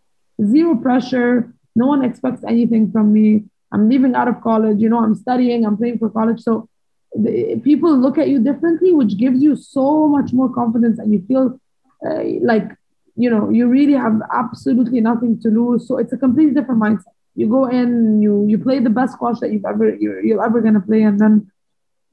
[0.44, 3.44] Zero pressure no one expects anything from me.
[3.72, 6.40] I'm leaving out of college you know i'm studying i'm playing for college.
[6.40, 6.68] So
[7.14, 11.24] the, people look at you differently which gives you so much more confidence and you
[11.26, 11.58] feel
[12.06, 12.68] uh, like
[13.16, 15.86] you know you really have absolutely nothing to lose.
[15.88, 19.38] So it's a completely different mindset you go in, you you play the best squash
[19.38, 21.35] that you've ever you're, you're ever gonna play, and then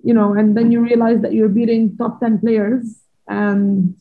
[0.04, 2.84] you know, and then you realize that you're beating top ten players,
[3.28, 3.96] and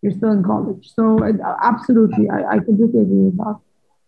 [0.00, 0.90] you're still in college.
[0.94, 3.58] So it, absolutely, I, I completely agree with that.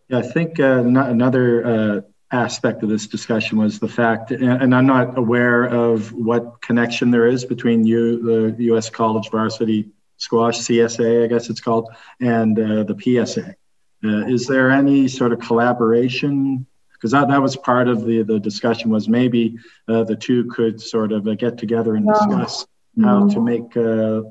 [0.08, 0.82] Yeah, I think uh,
[1.18, 6.62] another uh, aspect of this discussion was the fact, and I'm not aware of what
[6.62, 8.88] connection there is between you, the U.S.
[8.88, 13.56] College Varsity Squash (CSA), I guess it's called, and uh, the PSA.
[14.04, 16.66] Uh, is there any sort of collaboration?
[16.92, 19.56] Because that, that was part of the, the discussion was maybe
[19.88, 23.06] uh, the two could sort of uh, get together and discuss yeah.
[23.06, 23.44] how to mm-hmm.
[23.44, 24.22] make uh,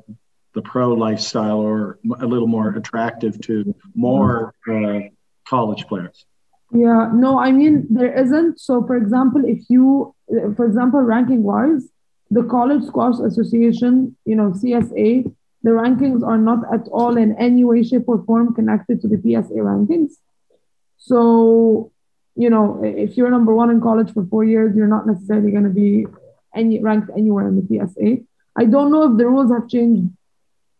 [0.54, 5.00] the pro lifestyle or a little more attractive to more uh,
[5.46, 6.26] college players.
[6.74, 8.58] Yeah, no, I mean, there isn't.
[8.58, 10.14] So, for example, if you,
[10.56, 11.86] for example, ranking wise,
[12.30, 15.30] the College Squash Association, you know, CSA,
[15.62, 19.16] the rankings are not at all in any way, shape, or form connected to the
[19.16, 20.12] PSA rankings.
[20.98, 21.92] So,
[22.34, 25.64] you know, if you're number one in college for four years, you're not necessarily going
[25.64, 26.06] to be
[26.54, 28.24] any ranked anywhere in the PSA.
[28.56, 30.12] I don't know if the rules have changed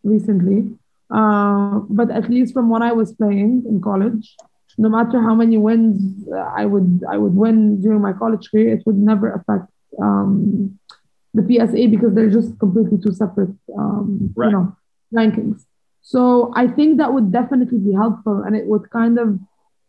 [0.03, 0.77] recently,
[1.09, 4.35] uh, but at least from when I was playing in college,
[4.77, 8.83] no matter how many wins I would I would win during my college career, it
[8.85, 10.79] would never affect um,
[11.33, 14.47] the PSA because they're just completely two separate, um, right.
[14.47, 14.77] you know,
[15.13, 15.65] rankings.
[16.01, 19.39] So I think that would definitely be helpful, and it would kind of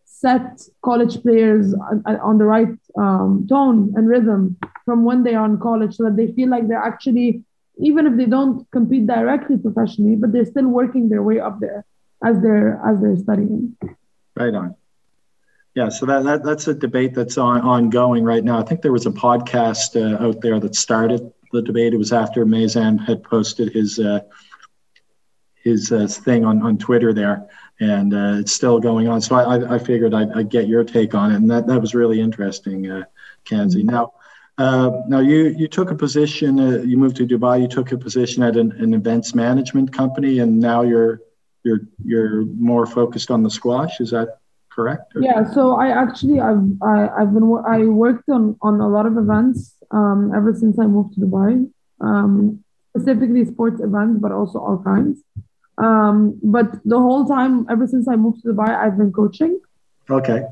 [0.04, 5.44] set college players on, on the right um, tone and rhythm from when they are
[5.44, 7.42] in college, so that they feel like they're actually,
[7.78, 11.85] even if they don't compete directly professionally, but they're still working their way up there
[12.24, 13.76] as they're as they're studying.
[14.37, 14.76] Right on.
[15.75, 18.61] Yeah, so that, that that's a debate that's on, ongoing right now.
[18.61, 21.93] I think there was a podcast uh, out there that started the debate.
[21.93, 24.21] It was after Mazen had posted his uh,
[25.65, 27.49] his uh, thing on, on Twitter there,
[27.81, 29.21] and uh, it's still going on.
[29.21, 31.95] So I, I figured I'd, I'd, get your take on it, and that, that was
[31.95, 33.05] really interesting, uh,
[33.45, 33.79] Kanzi.
[33.79, 33.89] Mm-hmm.
[33.89, 34.13] Now,
[34.59, 36.61] uh, now you you took a position.
[36.61, 37.61] Uh, you moved to Dubai.
[37.61, 41.21] You took a position at an, an events management company, and now you're
[41.65, 44.01] you're you're more focused on the squash.
[44.01, 44.39] Is that
[44.75, 45.15] correct?
[45.15, 45.23] Or?
[45.23, 45.51] Yeah.
[45.53, 49.75] So I actually I've I, have been I worked on on a lot of events
[49.91, 51.71] um, ever since I moved to Dubai.
[52.01, 55.19] Um, specifically sports events, but also all kinds.
[55.79, 59.61] Um, but the whole time, ever since I moved to Dubai, I've been coaching.
[60.09, 60.43] Okay.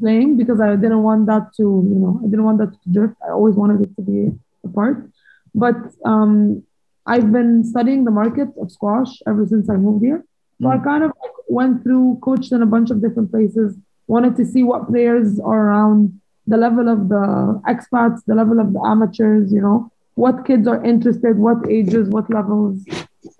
[0.00, 3.14] Playing because I didn't want that to, you know, I didn't want that to drift.
[3.24, 4.32] I always wanted it to be
[4.64, 5.10] a part.
[5.54, 6.64] But um,
[7.06, 10.24] I've been studying the market of squash ever since I moved here.
[10.62, 10.84] So I mm.
[10.84, 11.12] kind of
[11.48, 15.68] went through, coached in a bunch of different places, wanted to see what players are
[15.68, 20.68] around, the level of the expats, the level of the amateurs, you know, what kids
[20.68, 22.84] are interested, what ages, what levels.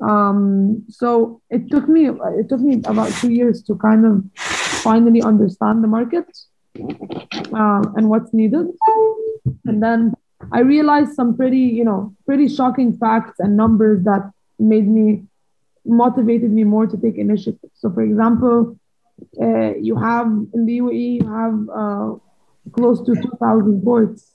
[0.00, 5.22] Um, so it took me it took me about two years to kind of finally
[5.22, 6.26] understand the market
[6.76, 8.66] uh, and what's needed.
[9.64, 10.14] And then
[10.50, 15.24] I realized some pretty, you know, pretty shocking facts and numbers that made me
[15.84, 17.70] motivated me more to take initiative.
[17.74, 18.78] So, for example,
[19.40, 24.30] uh, you have in the UAE, you have uh, close to 2,000 ports.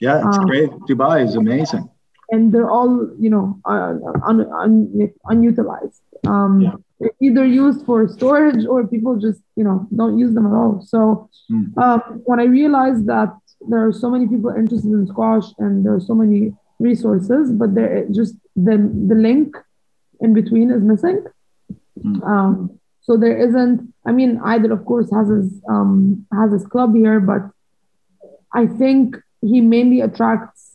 [0.00, 0.70] Yeah, it's um, great.
[0.88, 1.88] Dubai is amazing.
[2.30, 3.94] And they're all, you know, uh,
[4.26, 6.02] un, un, unutilized.
[6.26, 6.72] Um, yeah.
[6.98, 10.82] They're either used for storage or people just, you know, don't use them at all.
[10.82, 11.76] So mm.
[11.78, 13.32] um, when I realized that
[13.68, 17.74] there are so many people interested in squash and there are so many resources, but
[17.74, 18.76] there just the
[19.08, 19.56] the link
[20.20, 21.24] in between is missing.
[22.02, 22.22] Mm.
[22.26, 23.92] Um, so there isn't.
[24.04, 27.42] I mean, Adil of course has his um, has his club here, but
[28.52, 30.72] I think he mainly attracts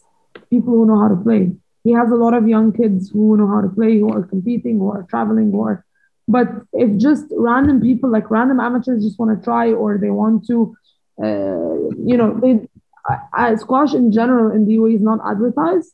[0.49, 1.51] people who know how to play.
[1.84, 4.77] He has a lot of young kids who know how to play, who are competing,
[4.77, 5.86] who are traveling, who are.
[6.27, 10.47] But if just random people, like random amateurs, just want to try or they want
[10.47, 10.75] to,
[11.21, 12.67] uh, you know, they
[13.34, 15.91] I, squash in general in the UAE is not advertised.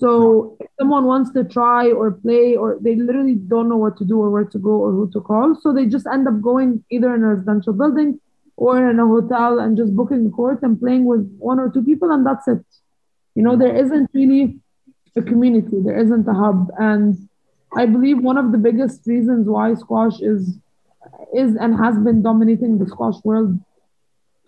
[0.00, 4.04] So if someone wants to try or play, or they literally don't know what to
[4.06, 6.82] do or where to go or who to call, so they just end up going
[6.90, 8.18] either in a residential building
[8.56, 11.82] or in a hotel and just booking a court and playing with one or two
[11.82, 12.64] people, and that's it.
[13.34, 14.58] You know, there isn't really
[15.16, 17.28] a community, there isn't a hub, and
[17.76, 20.56] I believe one of the biggest reasons why squash is
[21.34, 23.58] is and has been dominating the squash world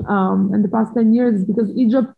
[0.09, 2.09] um, in the past 10 years is because Egypt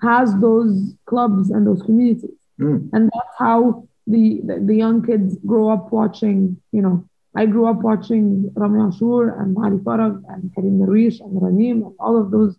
[0.00, 2.39] has those clubs and those communities.
[2.60, 2.90] Mm.
[2.92, 7.66] And that's how the, the, the, young kids grow up watching, you know, I grew
[7.66, 12.30] up watching Ramy Ashour and Ali Farag and Karim Darwish and Raneem and all of
[12.30, 12.56] those,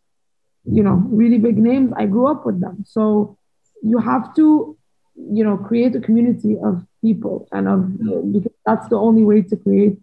[0.66, 1.92] you know, really big names.
[1.96, 2.86] I grew up with them.
[2.88, 3.38] So
[3.84, 4.78] you have to,
[5.16, 9.56] you know, create a community of people and of, because that's the only way to
[9.58, 9.98] create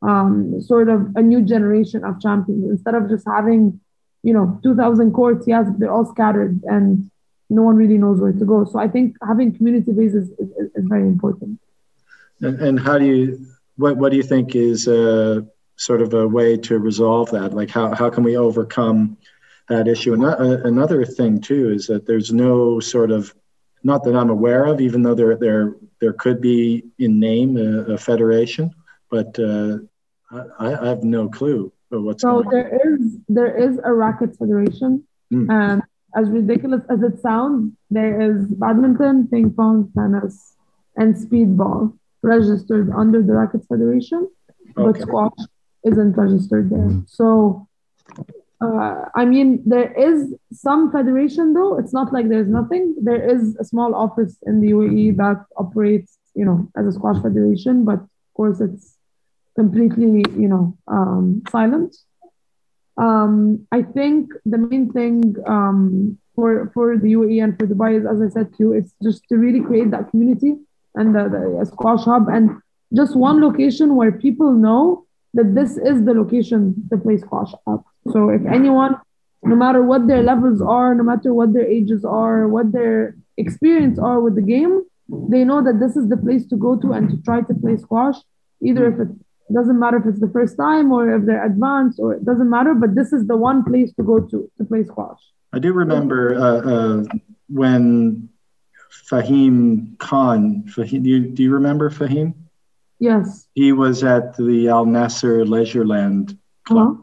[0.00, 3.80] um, sort of a new generation of champions instead of just having
[4.22, 7.10] you know, 2,000 courts, yes, they're all scattered and
[7.50, 8.64] no one really knows where to go.
[8.64, 11.60] So I think having community bases is, is, is very important.
[12.40, 16.26] And, and, how do you, what, what do you think is a, sort of a
[16.26, 17.54] way to resolve that?
[17.54, 19.16] Like how, how can we overcome
[19.68, 20.12] that issue?
[20.12, 23.34] And uh, another thing too is that there's no sort of,
[23.82, 27.94] not that I'm aware of, even though there, there, there could be in name a,
[27.94, 28.74] a federation,
[29.10, 29.78] but uh,
[30.30, 35.50] I, I have no clue what's so there is there is a racket federation mm.
[35.50, 35.82] and
[36.18, 40.54] as ridiculous as it sounds there is badminton ping pong tennis
[40.96, 41.80] and speedball
[42.22, 44.28] registered under the racket federation
[44.76, 44.84] okay.
[44.86, 45.40] but squash
[45.90, 47.28] isn't registered there so
[48.60, 51.78] uh, I mean, there is some federation though.
[51.78, 52.96] It's not like there's nothing.
[53.00, 57.22] There is a small office in the UAE that operates, you know, as a squash
[57.22, 58.96] federation, but of course it's
[59.54, 61.96] completely, you know, um, silent.
[62.98, 68.04] Um, I think the main thing um, for for the UAE and for Dubai is,
[68.06, 70.56] as I said to you, it's just to really create that community
[70.94, 72.50] and the, the squash hub and
[72.94, 77.80] just one location where people know that this is the location to play squash at.
[78.12, 78.96] So if anyone,
[79.42, 83.98] no matter what their levels are, no matter what their ages are, what their experience
[83.98, 87.10] are with the game, they know that this is the place to go to and
[87.10, 88.16] to try to play squash,
[88.62, 91.98] either if it's it doesn't matter if it's the first time or if they're advanced
[91.98, 94.84] or it doesn't matter, but this is the one place to go to to play
[94.84, 95.20] squash.
[95.52, 97.04] I do remember uh, uh,
[97.48, 98.28] when
[99.10, 102.34] Fahim Khan, Fahim, do, you, do you remember Fahim?
[102.98, 103.46] Yes.
[103.54, 106.88] He was at the Al Nasr Leisureland Club.
[106.88, 107.02] Uh-huh.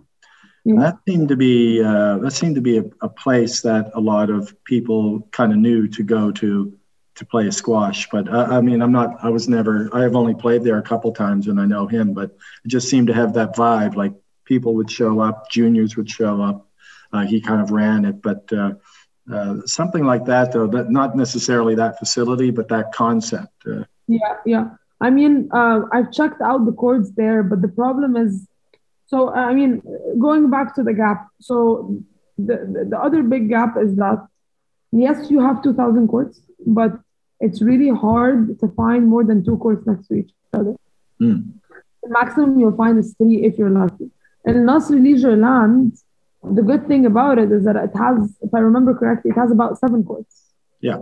[0.66, 0.80] Yeah.
[0.80, 4.32] That seemed to be uh, that seemed to be a, a, place that a lot
[4.32, 6.76] of people kind of knew to go to
[7.16, 8.08] to play squash.
[8.10, 9.18] But uh, I mean, I'm not.
[9.24, 9.90] I was never.
[9.94, 12.14] I have only played there a couple times, and I know him.
[12.14, 12.32] But
[12.64, 13.96] it just seemed to have that vibe.
[13.96, 14.14] Like
[14.46, 16.68] people would show up, juniors would show up.
[17.12, 18.74] Uh, he kind of ran it, but uh,
[19.32, 20.68] uh something like that, though.
[20.68, 23.54] That not necessarily that facility, but that concept.
[23.66, 23.84] Uh.
[24.08, 24.70] yeah, yeah.
[25.02, 28.48] I mean, uh, I've checked out the courts there, but the problem is,
[29.08, 29.82] so I mean,
[30.20, 31.28] going back to the gap.
[31.40, 31.98] So
[32.38, 34.28] the, the, the other big gap is that
[34.92, 37.00] yes, you have 2,000 courts, but
[37.40, 40.76] it's really hard to find more than two courts next to each other.
[41.22, 41.54] Mm.
[42.04, 44.12] The maximum you'll find is three if you're lucky.
[44.46, 45.98] And Nasr Leisure Land,
[46.44, 49.52] the good thing about it is that it has, if I remember correctly, it has
[49.52, 50.44] about seven courts.
[50.82, 51.00] Yeah.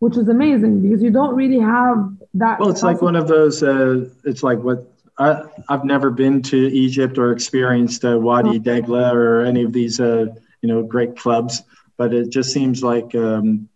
[0.00, 2.58] Which is amazing because you don't really have that.
[2.58, 6.56] Well, it's like one of those, uh, it's like what I, I've never been to
[6.56, 10.26] Egypt or experienced uh, Wadi Degla or any of these, uh,
[10.60, 11.62] you know, great clubs,
[11.96, 13.68] but it just seems like, um,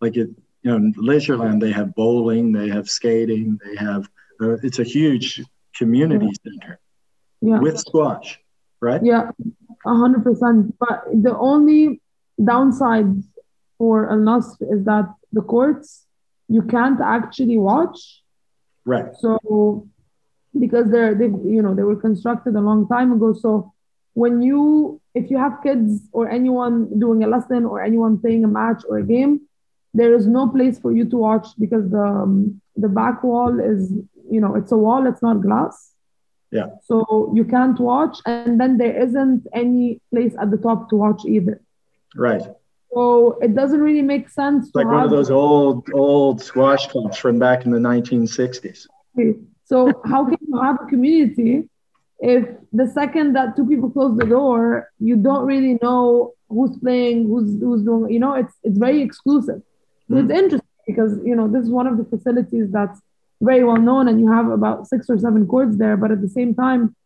[0.00, 0.30] like it,
[0.62, 4.08] you know, Leisureland, they have bowling, they have skating, they have,
[4.40, 5.42] uh, it's a huge
[5.76, 6.52] community yeah.
[6.52, 6.80] center
[7.40, 7.58] yeah.
[7.60, 8.40] with squash,
[8.80, 9.00] right?
[9.04, 9.30] Yeah,
[9.86, 10.76] hundred percent.
[10.78, 12.00] But the only
[12.42, 13.22] downside
[13.78, 16.04] for Al Nasr is that the courts
[16.48, 18.22] you can't actually watch.
[18.84, 19.12] Right.
[19.20, 19.86] So
[20.58, 23.32] because they're they you know they were constructed a long time ago.
[23.34, 23.72] So
[24.14, 28.48] when you if you have kids or anyone doing a lesson or anyone playing a
[28.48, 29.47] match or a game,
[29.94, 33.92] there is no place for you to watch because the um, the back wall is
[34.30, 35.92] you know it's a wall, it's not glass.
[36.50, 36.66] Yeah.
[36.84, 41.22] So you can't watch, and then there isn't any place at the top to watch
[41.26, 41.60] either.
[42.16, 42.42] Right.
[42.92, 44.66] So it doesn't really make sense.
[44.66, 48.86] It's like one of those old old squash clubs from back in the 1960s.
[49.64, 51.68] So how can you have a community
[52.20, 57.26] if the second that two people close the door, you don't really know who's playing,
[57.26, 58.12] who's who's doing.
[58.12, 59.62] You know, it's it's very exclusive.
[60.08, 60.24] So mm.
[60.24, 63.00] it's interesting because you know this is one of the facilities that's
[63.40, 65.96] very well known, and you have about six or seven courts there.
[65.96, 66.96] But at the same time,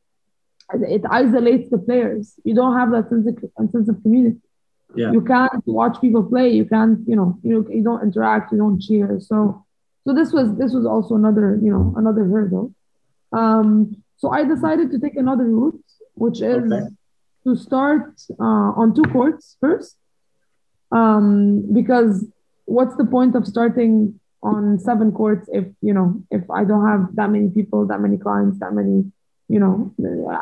[0.72, 2.34] it isolates the players.
[2.44, 4.38] You don't have that sense of, sense of community.
[4.94, 5.12] Yeah.
[5.12, 6.50] You can't watch people play.
[6.50, 8.52] You can't, you know, you you don't interact.
[8.52, 9.20] You don't cheer.
[9.20, 9.64] So,
[10.04, 12.74] so this was this was also another, you know, another hurdle.
[13.32, 15.82] Um, so I decided to take another route,
[16.14, 16.86] which is okay.
[17.44, 19.96] to start uh, on two courts first,
[20.90, 22.26] um, because
[22.76, 27.14] what's the point of starting on seven courts if you know if I don't have
[27.18, 28.96] that many people, that many clients, that many
[29.48, 29.74] you know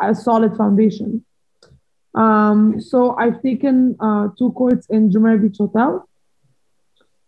[0.02, 1.24] a solid foundation.
[2.14, 6.08] Um, so I've taken uh, two courts in Jumeirah Beach Hotel.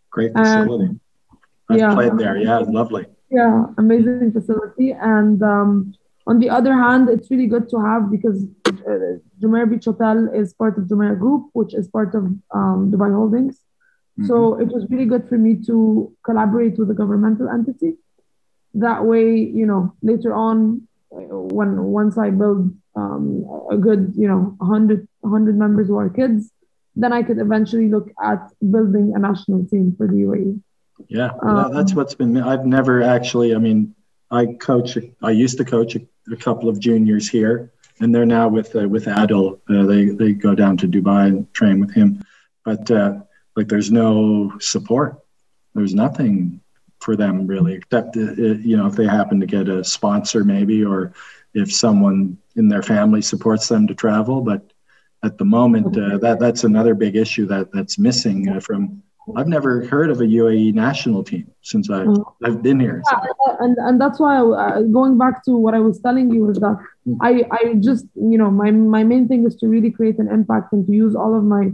[0.09, 0.85] Great facility.
[0.85, 0.99] And,
[1.69, 2.37] I've yeah, played there.
[2.37, 3.05] Yeah, lovely.
[3.29, 4.91] Yeah, amazing facility.
[4.91, 5.93] And um,
[6.27, 10.53] on the other hand, it's really good to have because uh, Jumeirah Beach Hotel is
[10.53, 13.62] part of Jumeirah Group, which is part of um, Dubai Holdings.
[14.19, 14.27] Mm-hmm.
[14.27, 17.95] So it was really good for me to collaborate with a governmental entity.
[18.75, 24.55] That way, you know, later on, when once I build um, a good, you know,
[24.57, 26.51] 100, 100 members who are kids,
[26.95, 30.61] then I could eventually look at building a national team for the UAE.
[31.07, 32.37] Yeah, um, that's what's been.
[32.37, 33.55] I've never actually.
[33.55, 33.95] I mean,
[34.29, 34.97] I coach.
[35.21, 38.87] I used to coach a, a couple of juniors here, and they're now with uh,
[38.87, 39.59] with Adil.
[39.69, 42.23] Uh, they they go down to Dubai and train with him,
[42.63, 43.21] but uh,
[43.55, 45.19] like there's no support.
[45.75, 46.61] There's nothing
[46.99, 50.43] for them really, except uh, uh, you know if they happen to get a sponsor
[50.43, 51.13] maybe, or
[51.53, 54.41] if someone in their family supports them to travel.
[54.41, 54.71] But
[55.23, 59.03] at the moment, uh, that that's another big issue that that's missing uh, from.
[59.37, 62.33] I've never heard of a UAE national team since I've, mm.
[62.43, 63.01] I've been here.
[63.09, 63.17] So.
[63.23, 66.57] Yeah, and, and that's why uh, going back to what I was telling you is
[66.57, 67.15] that mm.
[67.21, 70.73] I, I just, you know, my, my main thing is to really create an impact
[70.73, 71.71] and to use all of my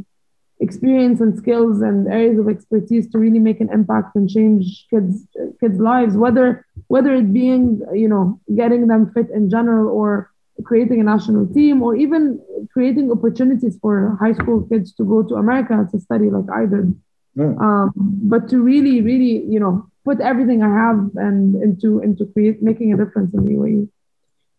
[0.60, 5.26] experience and skills and areas of expertise to really make an impact and change kids
[5.62, 10.30] kids lives whether whether it being you know getting them fit in general or
[10.66, 12.42] creating a national team or even
[12.74, 16.94] creating opportunities for high school kids to go to america to study like i did.
[17.36, 17.54] Yeah.
[17.60, 22.62] um, but to really really you know put everything i have and into into create
[22.62, 23.88] making a difference in the uae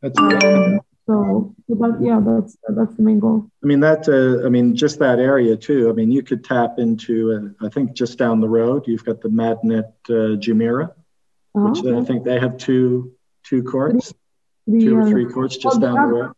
[0.00, 0.80] that's um,
[1.10, 3.50] so, so that, yeah, that's that's the main goal.
[3.64, 4.08] I mean that.
[4.08, 5.90] Uh, I mean just that area too.
[5.90, 7.52] I mean you could tap into.
[7.60, 11.80] Uh, I think just down the road you've got the Madinat uh, Jumeirah, uh-huh, which
[11.80, 11.98] okay.
[11.98, 14.14] I think they have two two courts,
[14.68, 16.32] the, two or three courts just oh, down have, the road.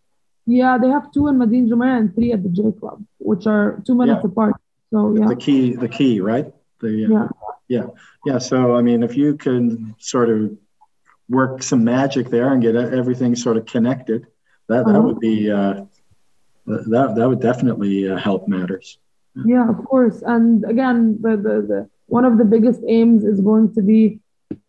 [0.47, 3.83] Yeah, they have two in Madinat Jumeirah and three at the J Club, which are
[3.87, 4.31] two minutes yeah.
[4.31, 4.55] apart.
[4.91, 6.47] So yeah, the key, the key, right?
[6.81, 7.29] The, uh, yeah,
[7.69, 7.87] yeah,
[8.25, 8.39] yeah.
[8.39, 10.57] So I mean, if you can sort of
[11.29, 14.27] work some magic there and get everything sort of connected
[14.73, 15.03] that that uh-huh.
[15.07, 15.85] would be uh,
[16.67, 18.99] that that would definitely uh, help matters.
[19.45, 20.23] Yeah, of course.
[20.23, 24.21] And again, the, the, the one of the biggest aims is going to be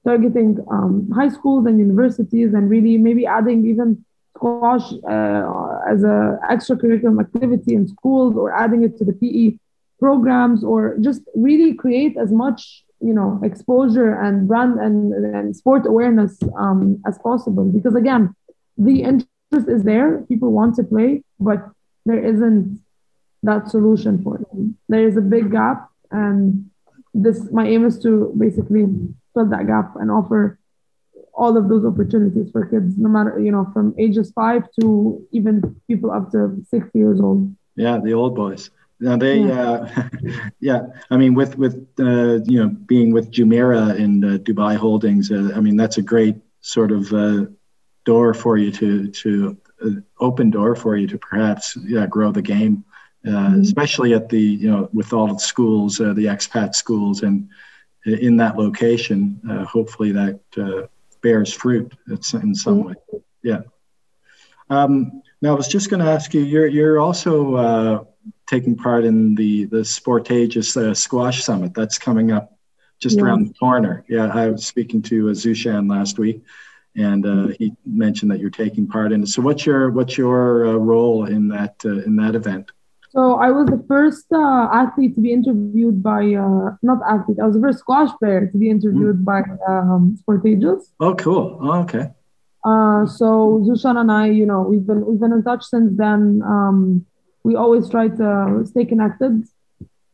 [0.05, 4.03] targeting um, high schools and universities, and really maybe adding even
[4.35, 9.57] squash uh, as a extracurricular activity in schools, or adding it to the PE
[9.99, 15.85] programs, or just really create as much you know exposure and brand and, and sport
[15.85, 17.65] awareness um, as possible.
[17.65, 18.33] Because again,
[18.77, 20.23] the interest is there.
[20.27, 21.69] People want to play, but
[22.05, 22.81] there isn't
[23.43, 24.77] that solution for them.
[24.89, 26.69] There is a big gap, and
[27.13, 28.85] this my aim is to basically
[29.33, 30.59] fill that gap and offer
[31.33, 35.79] all of those opportunities for kids, no matter you know from ages five to even
[35.87, 37.53] people up to six years old.
[37.75, 38.69] Yeah, the old boys.
[38.99, 39.71] Now they, yeah.
[39.71, 40.09] Uh,
[40.59, 40.81] yeah.
[41.09, 45.51] I mean, with with uh, you know being with Jumeirah and uh, Dubai Holdings, uh,
[45.55, 47.45] I mean that's a great sort of uh,
[48.05, 49.89] door for you to to uh,
[50.19, 52.83] open door for you to perhaps yeah, grow the game,
[53.25, 53.61] mm-hmm.
[53.61, 57.49] especially at the you know with all the schools, the expat schools, and
[58.05, 59.39] in that location.
[59.69, 60.39] hopefully that
[61.21, 62.95] bears fruit in some way.
[63.41, 63.61] Yeah.
[64.69, 66.41] Um, now I was just going to ask you.
[66.41, 68.07] You're you're also
[68.47, 71.73] taking part in the the Sportageous uh, Squash Summit.
[71.73, 72.57] That's coming up
[72.99, 73.23] just yeah.
[73.23, 74.05] around the corner.
[74.07, 76.43] Yeah, I was speaking to uh, Zushan last week,
[76.95, 79.27] and uh, he mentioned that you're taking part in it.
[79.27, 82.71] So, what's your what's your uh, role in that uh, in that event?
[83.11, 87.39] So, I was the first uh, athlete to be interviewed by uh, not athlete.
[87.41, 89.25] I was the first squash player to be interviewed mm.
[89.25, 90.83] by um, Sportageous.
[90.99, 91.59] Oh, cool.
[91.61, 92.09] Oh, okay.
[93.17, 96.41] so Zushan and I, you know, we've been we've been in touch since then.
[96.45, 97.05] Um,
[97.43, 99.43] we always try to stay connected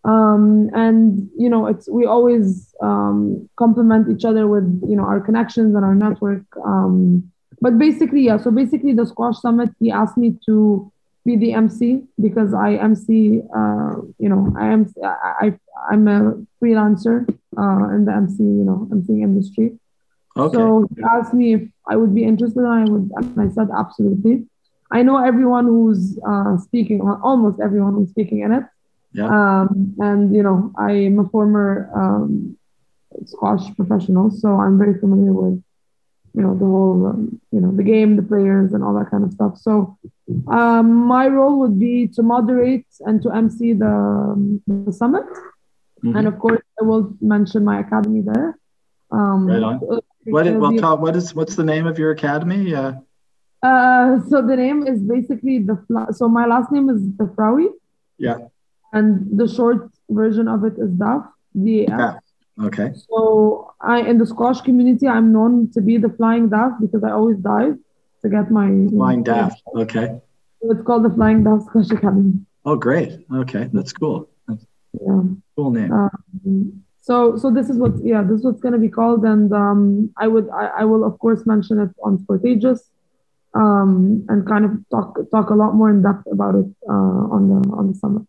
[0.06, 5.20] um, and you know it's we always um, complement each other with you know our
[5.20, 7.32] connections and our network um,
[7.62, 10.91] but basically yeah so basically the squash summit he asked me to
[11.26, 15.60] be the mc because i mc uh, you know i am I, I
[15.91, 17.28] i'm a freelancer
[17.58, 19.78] uh, in the mc you know mc industry
[20.38, 20.56] okay.
[20.56, 23.68] so he asked me if i would be interested and i would and i said
[23.78, 24.45] absolutely
[24.91, 28.64] I know everyone who's uh, speaking, almost everyone who's speaking in it.
[29.12, 29.26] Yeah.
[29.26, 32.57] Um, and you know, I am a former um,
[33.26, 35.64] squash professional, so I'm very familiar with
[36.36, 39.24] you know the whole um, you know the game, the players, and all that kind
[39.24, 39.57] of stuff.
[39.57, 39.97] So
[40.47, 46.16] um, my role would be to moderate and to MC the, um, the summit, mm-hmm.
[46.16, 48.60] and of course, I will mention my academy there.
[49.12, 49.80] Um, right on.
[49.80, 52.76] What, well, what is what's the name of your academy?
[52.76, 52.93] Uh,
[53.64, 55.78] uh, so the name is basically the
[56.12, 57.70] so my last name is the Defrawy.
[58.18, 58.38] Yeah.
[58.93, 61.27] And the short version of it is Daf.
[61.61, 62.19] D Yeah.
[62.61, 62.91] Okay.
[63.09, 67.11] So I in the squash community, I'm known to be the flying Daf because I
[67.11, 67.77] always dive
[68.21, 69.53] to get my flying Daf.
[69.75, 70.19] Okay.
[70.61, 72.33] So it's called the Flying Daf Squash Academy.
[72.65, 73.25] Oh, great.
[73.33, 74.29] Okay, that's cool.
[74.47, 74.65] That's
[74.99, 75.21] yeah.
[75.55, 75.91] Cool name.
[75.91, 79.51] Um, so so this is what yeah this is what's going to be called and
[79.53, 82.81] um, I would I, I will of course mention it on Sportageous
[83.55, 87.49] um, and kind of talk talk a lot more in depth about it uh, on
[87.49, 88.23] the on the summit.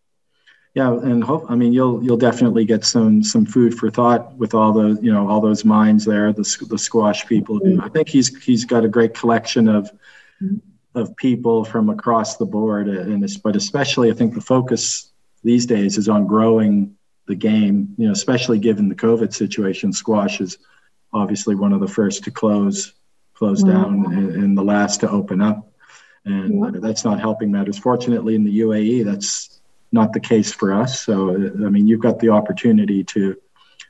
[0.75, 4.55] Yeah, and hope I mean you'll you'll definitely get some some food for thought with
[4.55, 7.59] all the you know all those minds there, the the squash people.
[7.59, 7.81] Mm-hmm.
[7.81, 9.91] I think he's he's got a great collection of
[10.41, 10.57] mm-hmm.
[10.95, 15.11] of people from across the board, and but especially I think the focus
[15.43, 16.97] these days is on growing
[17.27, 17.93] the game.
[17.99, 20.59] You know, especially given the COVID situation, squash is
[21.12, 22.93] obviously one of the first to close
[23.35, 23.73] close wow.
[23.73, 25.73] down and, and, the last to open up.
[26.27, 26.81] And yeah.
[26.81, 27.79] that's not helping matters.
[27.79, 29.59] Fortunately, in the UAE, that's
[29.93, 31.01] not the case for us.
[31.01, 33.36] So, I mean, you've got the opportunity to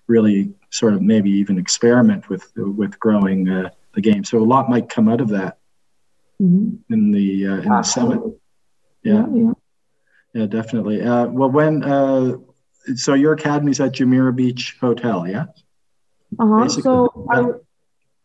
[0.07, 4.25] really sort of maybe even experiment with with growing uh, the game.
[4.25, 5.59] So a lot might come out of that
[6.41, 6.93] mm-hmm.
[6.93, 8.21] in the uh, in the summit.
[9.03, 9.53] Yeah, yeah, yeah,
[10.35, 11.03] yeah definitely.
[11.03, 12.37] Uh, well, when uh,
[12.95, 15.47] so your academy's at Jumeirah Beach Hotel, yeah.
[16.39, 16.69] Uh huh.
[16.69, 17.53] So I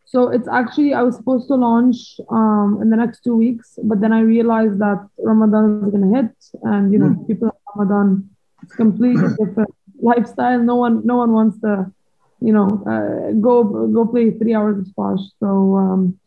[0.06, 4.00] so it's actually I was supposed to launch um, in the next two weeks, but
[4.00, 7.26] then I realized that Ramadan is gonna hit, and you know mm.
[7.26, 8.30] people Ramadan
[8.62, 10.60] it's completely different lifestyle.
[10.62, 11.92] No one no one wants to,
[12.40, 15.20] you know, uh, go go play three hours of squash.
[15.40, 16.18] So um,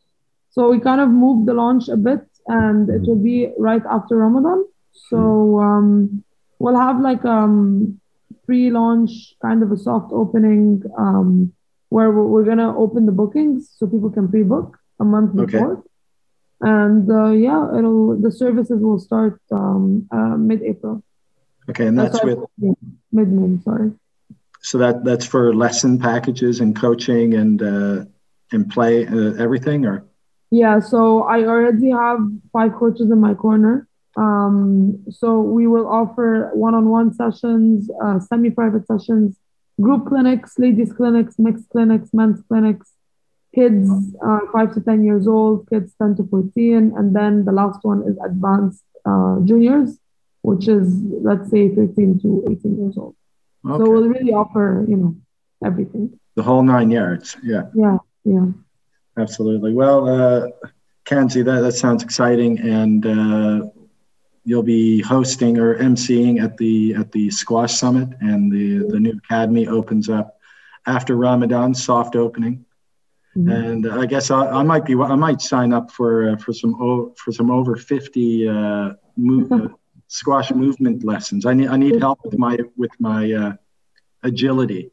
[0.52, 4.18] so we kind of moved the launch a bit, and it will be right after
[4.18, 4.66] Ramadan.
[5.10, 6.24] So um,
[6.60, 8.00] we'll have like um
[8.46, 10.84] pre-launch kind of a soft opening.
[10.98, 11.54] Um,
[11.90, 15.74] where we're gonna open the bookings so people can pre-book a month before.
[15.74, 15.82] Okay.
[16.62, 21.04] And uh, yeah, it'll the services will start um, uh, mid-April.
[21.70, 22.40] Okay, and that's with
[23.12, 23.62] mid-May.
[23.64, 23.92] Sorry.
[24.62, 28.06] So that that's for lesson packages and coaching and uh,
[28.52, 30.04] and play uh, everything, or
[30.52, 30.80] yeah.
[30.80, 32.20] So I already have
[32.52, 33.88] five coaches in my corner.
[34.18, 39.38] Um, so we will offer one-on-one sessions, uh, semi-private sessions,
[39.80, 42.92] group clinics, ladies clinics, mixed clinics, men's clinics,
[43.56, 43.90] kids
[44.26, 48.04] uh, 5 to 10 years old, kids 10 to 14, and then the last one
[48.08, 49.98] is advanced uh, juniors,
[50.42, 53.16] which is, let's say, 13 to 18 years old.
[53.68, 53.84] Okay.
[53.84, 55.16] So we'll really offer, you know,
[55.64, 56.20] everything.
[56.36, 57.36] The whole nine yards.
[57.44, 57.64] Yeah.
[57.76, 57.98] Yeah.
[58.24, 58.48] Yeah.
[59.18, 59.74] Absolutely.
[59.74, 60.48] Well, uh,
[61.06, 62.60] Kanzi, that, that sounds exciting.
[62.60, 63.70] And uh,
[64.46, 69.18] you'll be hosting or emceeing at the at the squash summit and the the new
[69.18, 70.40] academy opens up
[70.88, 72.66] after ramadan soft opening
[73.38, 73.50] Mm-hmm.
[73.50, 76.76] And I guess I, I, might be I might sign up for uh, for some
[76.82, 79.68] o- for some over fifty uh, move, uh,
[80.10, 81.46] squash movement lessons.
[81.46, 83.54] I need I need help with my with my uh,
[84.22, 84.92] agility.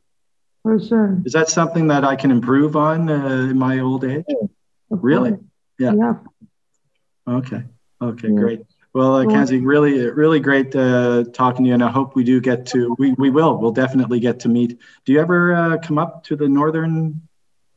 [0.62, 1.20] For sure.
[1.24, 4.24] Is that something that I can improve on uh, in my old age?
[4.90, 5.36] Really?
[5.78, 5.94] Yeah.
[5.94, 6.14] Yeah.
[7.26, 7.64] Okay.
[8.00, 8.28] Okay.
[8.28, 8.40] Yeah.
[8.40, 8.60] Great.
[8.92, 12.40] Well, uh, Kanzi, really, really great uh, talking to you, and I hope we do
[12.40, 12.96] get to.
[12.98, 13.58] We we will.
[13.58, 14.78] We'll definitely get to meet.
[15.04, 17.25] Do you ever uh, come up to the northern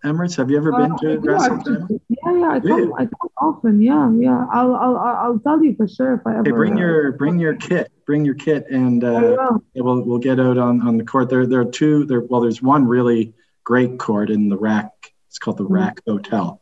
[0.04, 0.38] Emirates?
[0.38, 1.84] Have you ever been to uh, Grasshoppers?
[2.08, 3.82] Yeah, yeah, I come, I come often.
[3.82, 4.46] Yeah, yeah.
[4.52, 6.44] I'll, I'll, I'll tell you for sure if I ever.
[6.46, 7.92] Hey, bring your, bring your kit.
[8.06, 11.30] Bring your kit, and uh, we'll, we'll get out on, on the court.
[11.30, 12.06] There, there are two.
[12.06, 13.34] There, well, there's one really
[13.64, 14.92] great court in the RAK.
[15.28, 15.74] It's called the mm-hmm.
[15.74, 16.62] RAK Hotel.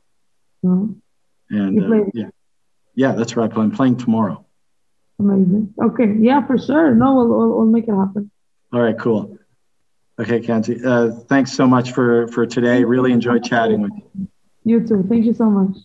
[0.65, 0.93] Mm-hmm.
[1.55, 2.29] And uh, yeah,
[2.95, 3.49] yeah, that's right.
[3.55, 4.45] I'm playing tomorrow.
[5.19, 5.73] Amazing.
[5.81, 6.15] Okay.
[6.19, 6.93] Yeah, for sure.
[6.93, 8.29] No, we'll, we'll, we'll make it happen.
[8.73, 8.97] All right.
[8.99, 9.36] Cool.
[10.19, 10.83] Okay, Kanzi.
[10.83, 12.83] Uh, thanks so much for for today.
[12.83, 14.27] Really enjoyed chatting with you.
[14.63, 15.05] You too.
[15.07, 15.77] Thank you so much.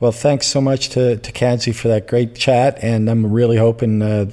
[0.00, 4.00] Well, thanks so much to, to Kanzi for that great chat, and I'm really hoping
[4.00, 4.30] uh,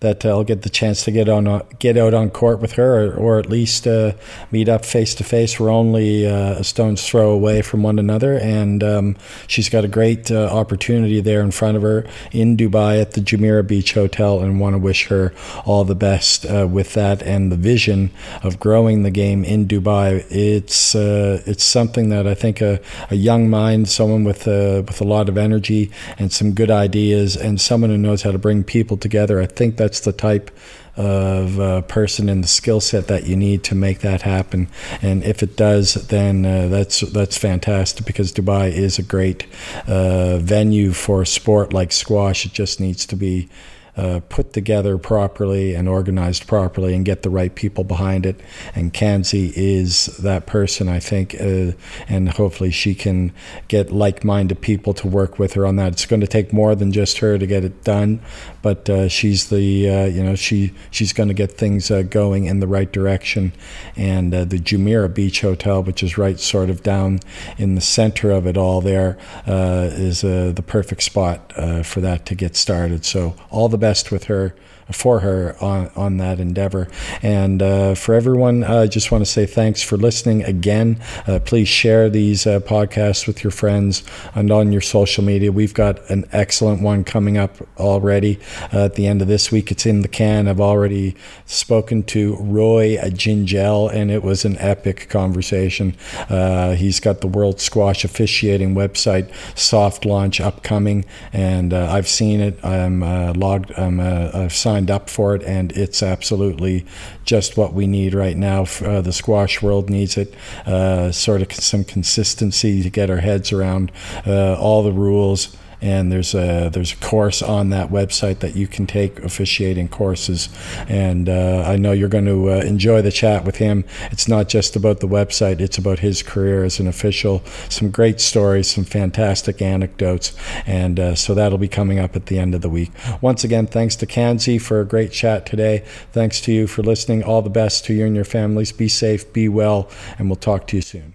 [0.00, 3.04] that I'll get the chance to get on uh, get out on court with her,
[3.04, 4.12] or, or at least uh,
[4.50, 5.60] meet up face to face.
[5.60, 9.88] We're only uh, a stone's throw away from one another, and um, she's got a
[9.88, 14.40] great uh, opportunity there in front of her in Dubai at the Jumeirah Beach Hotel,
[14.40, 15.34] and want to wish her
[15.66, 18.10] all the best with that and the vision
[18.42, 20.24] of growing the game in Dubai.
[20.30, 22.80] It's it's something that I think a,
[23.10, 27.60] a young mind, someone with with a lot of energy and some good ideas, and
[27.60, 29.40] someone who knows how to bring people together.
[29.40, 30.52] I think that that's the type
[30.96, 34.68] of uh, person and the skill set that you need to make that happen.
[35.02, 39.48] And if it does, then uh, that's that's fantastic because Dubai is a great
[39.88, 42.46] uh, venue for a sport like squash.
[42.46, 43.48] It just needs to be
[43.96, 48.40] uh, put together properly and organized properly and get the right people behind it.
[48.74, 51.72] And Kanzi is that person, I think, uh,
[52.08, 53.32] and hopefully she can
[53.68, 55.92] get like minded people to work with her on that.
[55.92, 58.20] It's going to take more than just her to get it done,
[58.62, 62.46] but uh, she's the, uh, you know, she, she's going to get things uh, going
[62.46, 63.52] in the right direction.
[63.96, 67.20] And uh, the Jumeirah Beach Hotel, which is right sort of down
[67.58, 71.52] in the center of it all there, is the perfect spot
[71.84, 73.04] for that to get started.
[73.04, 74.54] So all the best with her
[74.92, 76.88] for her on, on that endeavor.
[77.22, 81.00] And uh, for everyone, I just want to say thanks for listening again.
[81.26, 84.02] Uh, please share these uh, podcasts with your friends
[84.34, 85.52] and on your social media.
[85.52, 88.38] We've got an excellent one coming up already
[88.72, 89.70] uh, at the end of this week.
[89.70, 90.48] It's in the can.
[90.48, 91.16] I've already
[91.46, 95.96] spoken to Roy Gingell, and it was an epic conversation.
[96.28, 102.64] He's got the World Squash Officiating website soft launch upcoming, and I've seen it.
[102.64, 103.00] I'm
[103.34, 103.72] logged.
[103.76, 106.86] I'm I've signed signed up for it, and it's absolutely
[107.24, 108.64] just what we need right now.
[108.80, 110.34] Uh, the squash world needs it.
[110.64, 113.92] Uh, sort of some consistency to get our heads around
[114.26, 118.66] uh, all the rules and there's a there's a course on that website that you
[118.66, 120.48] can take officiating courses.
[120.88, 123.84] And uh, I know you're going to uh, enjoy the chat with him.
[124.10, 127.42] It's not just about the website; it's about his career as an official.
[127.68, 132.38] Some great stories, some fantastic anecdotes, and uh, so that'll be coming up at the
[132.38, 132.90] end of the week.
[133.20, 135.84] Once again, thanks to Kanzi for a great chat today.
[136.12, 137.22] Thanks to you for listening.
[137.22, 138.72] All the best to you and your families.
[138.72, 141.14] Be safe, be well, and we'll talk to you soon.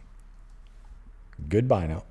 [1.47, 2.03] Goodbye now.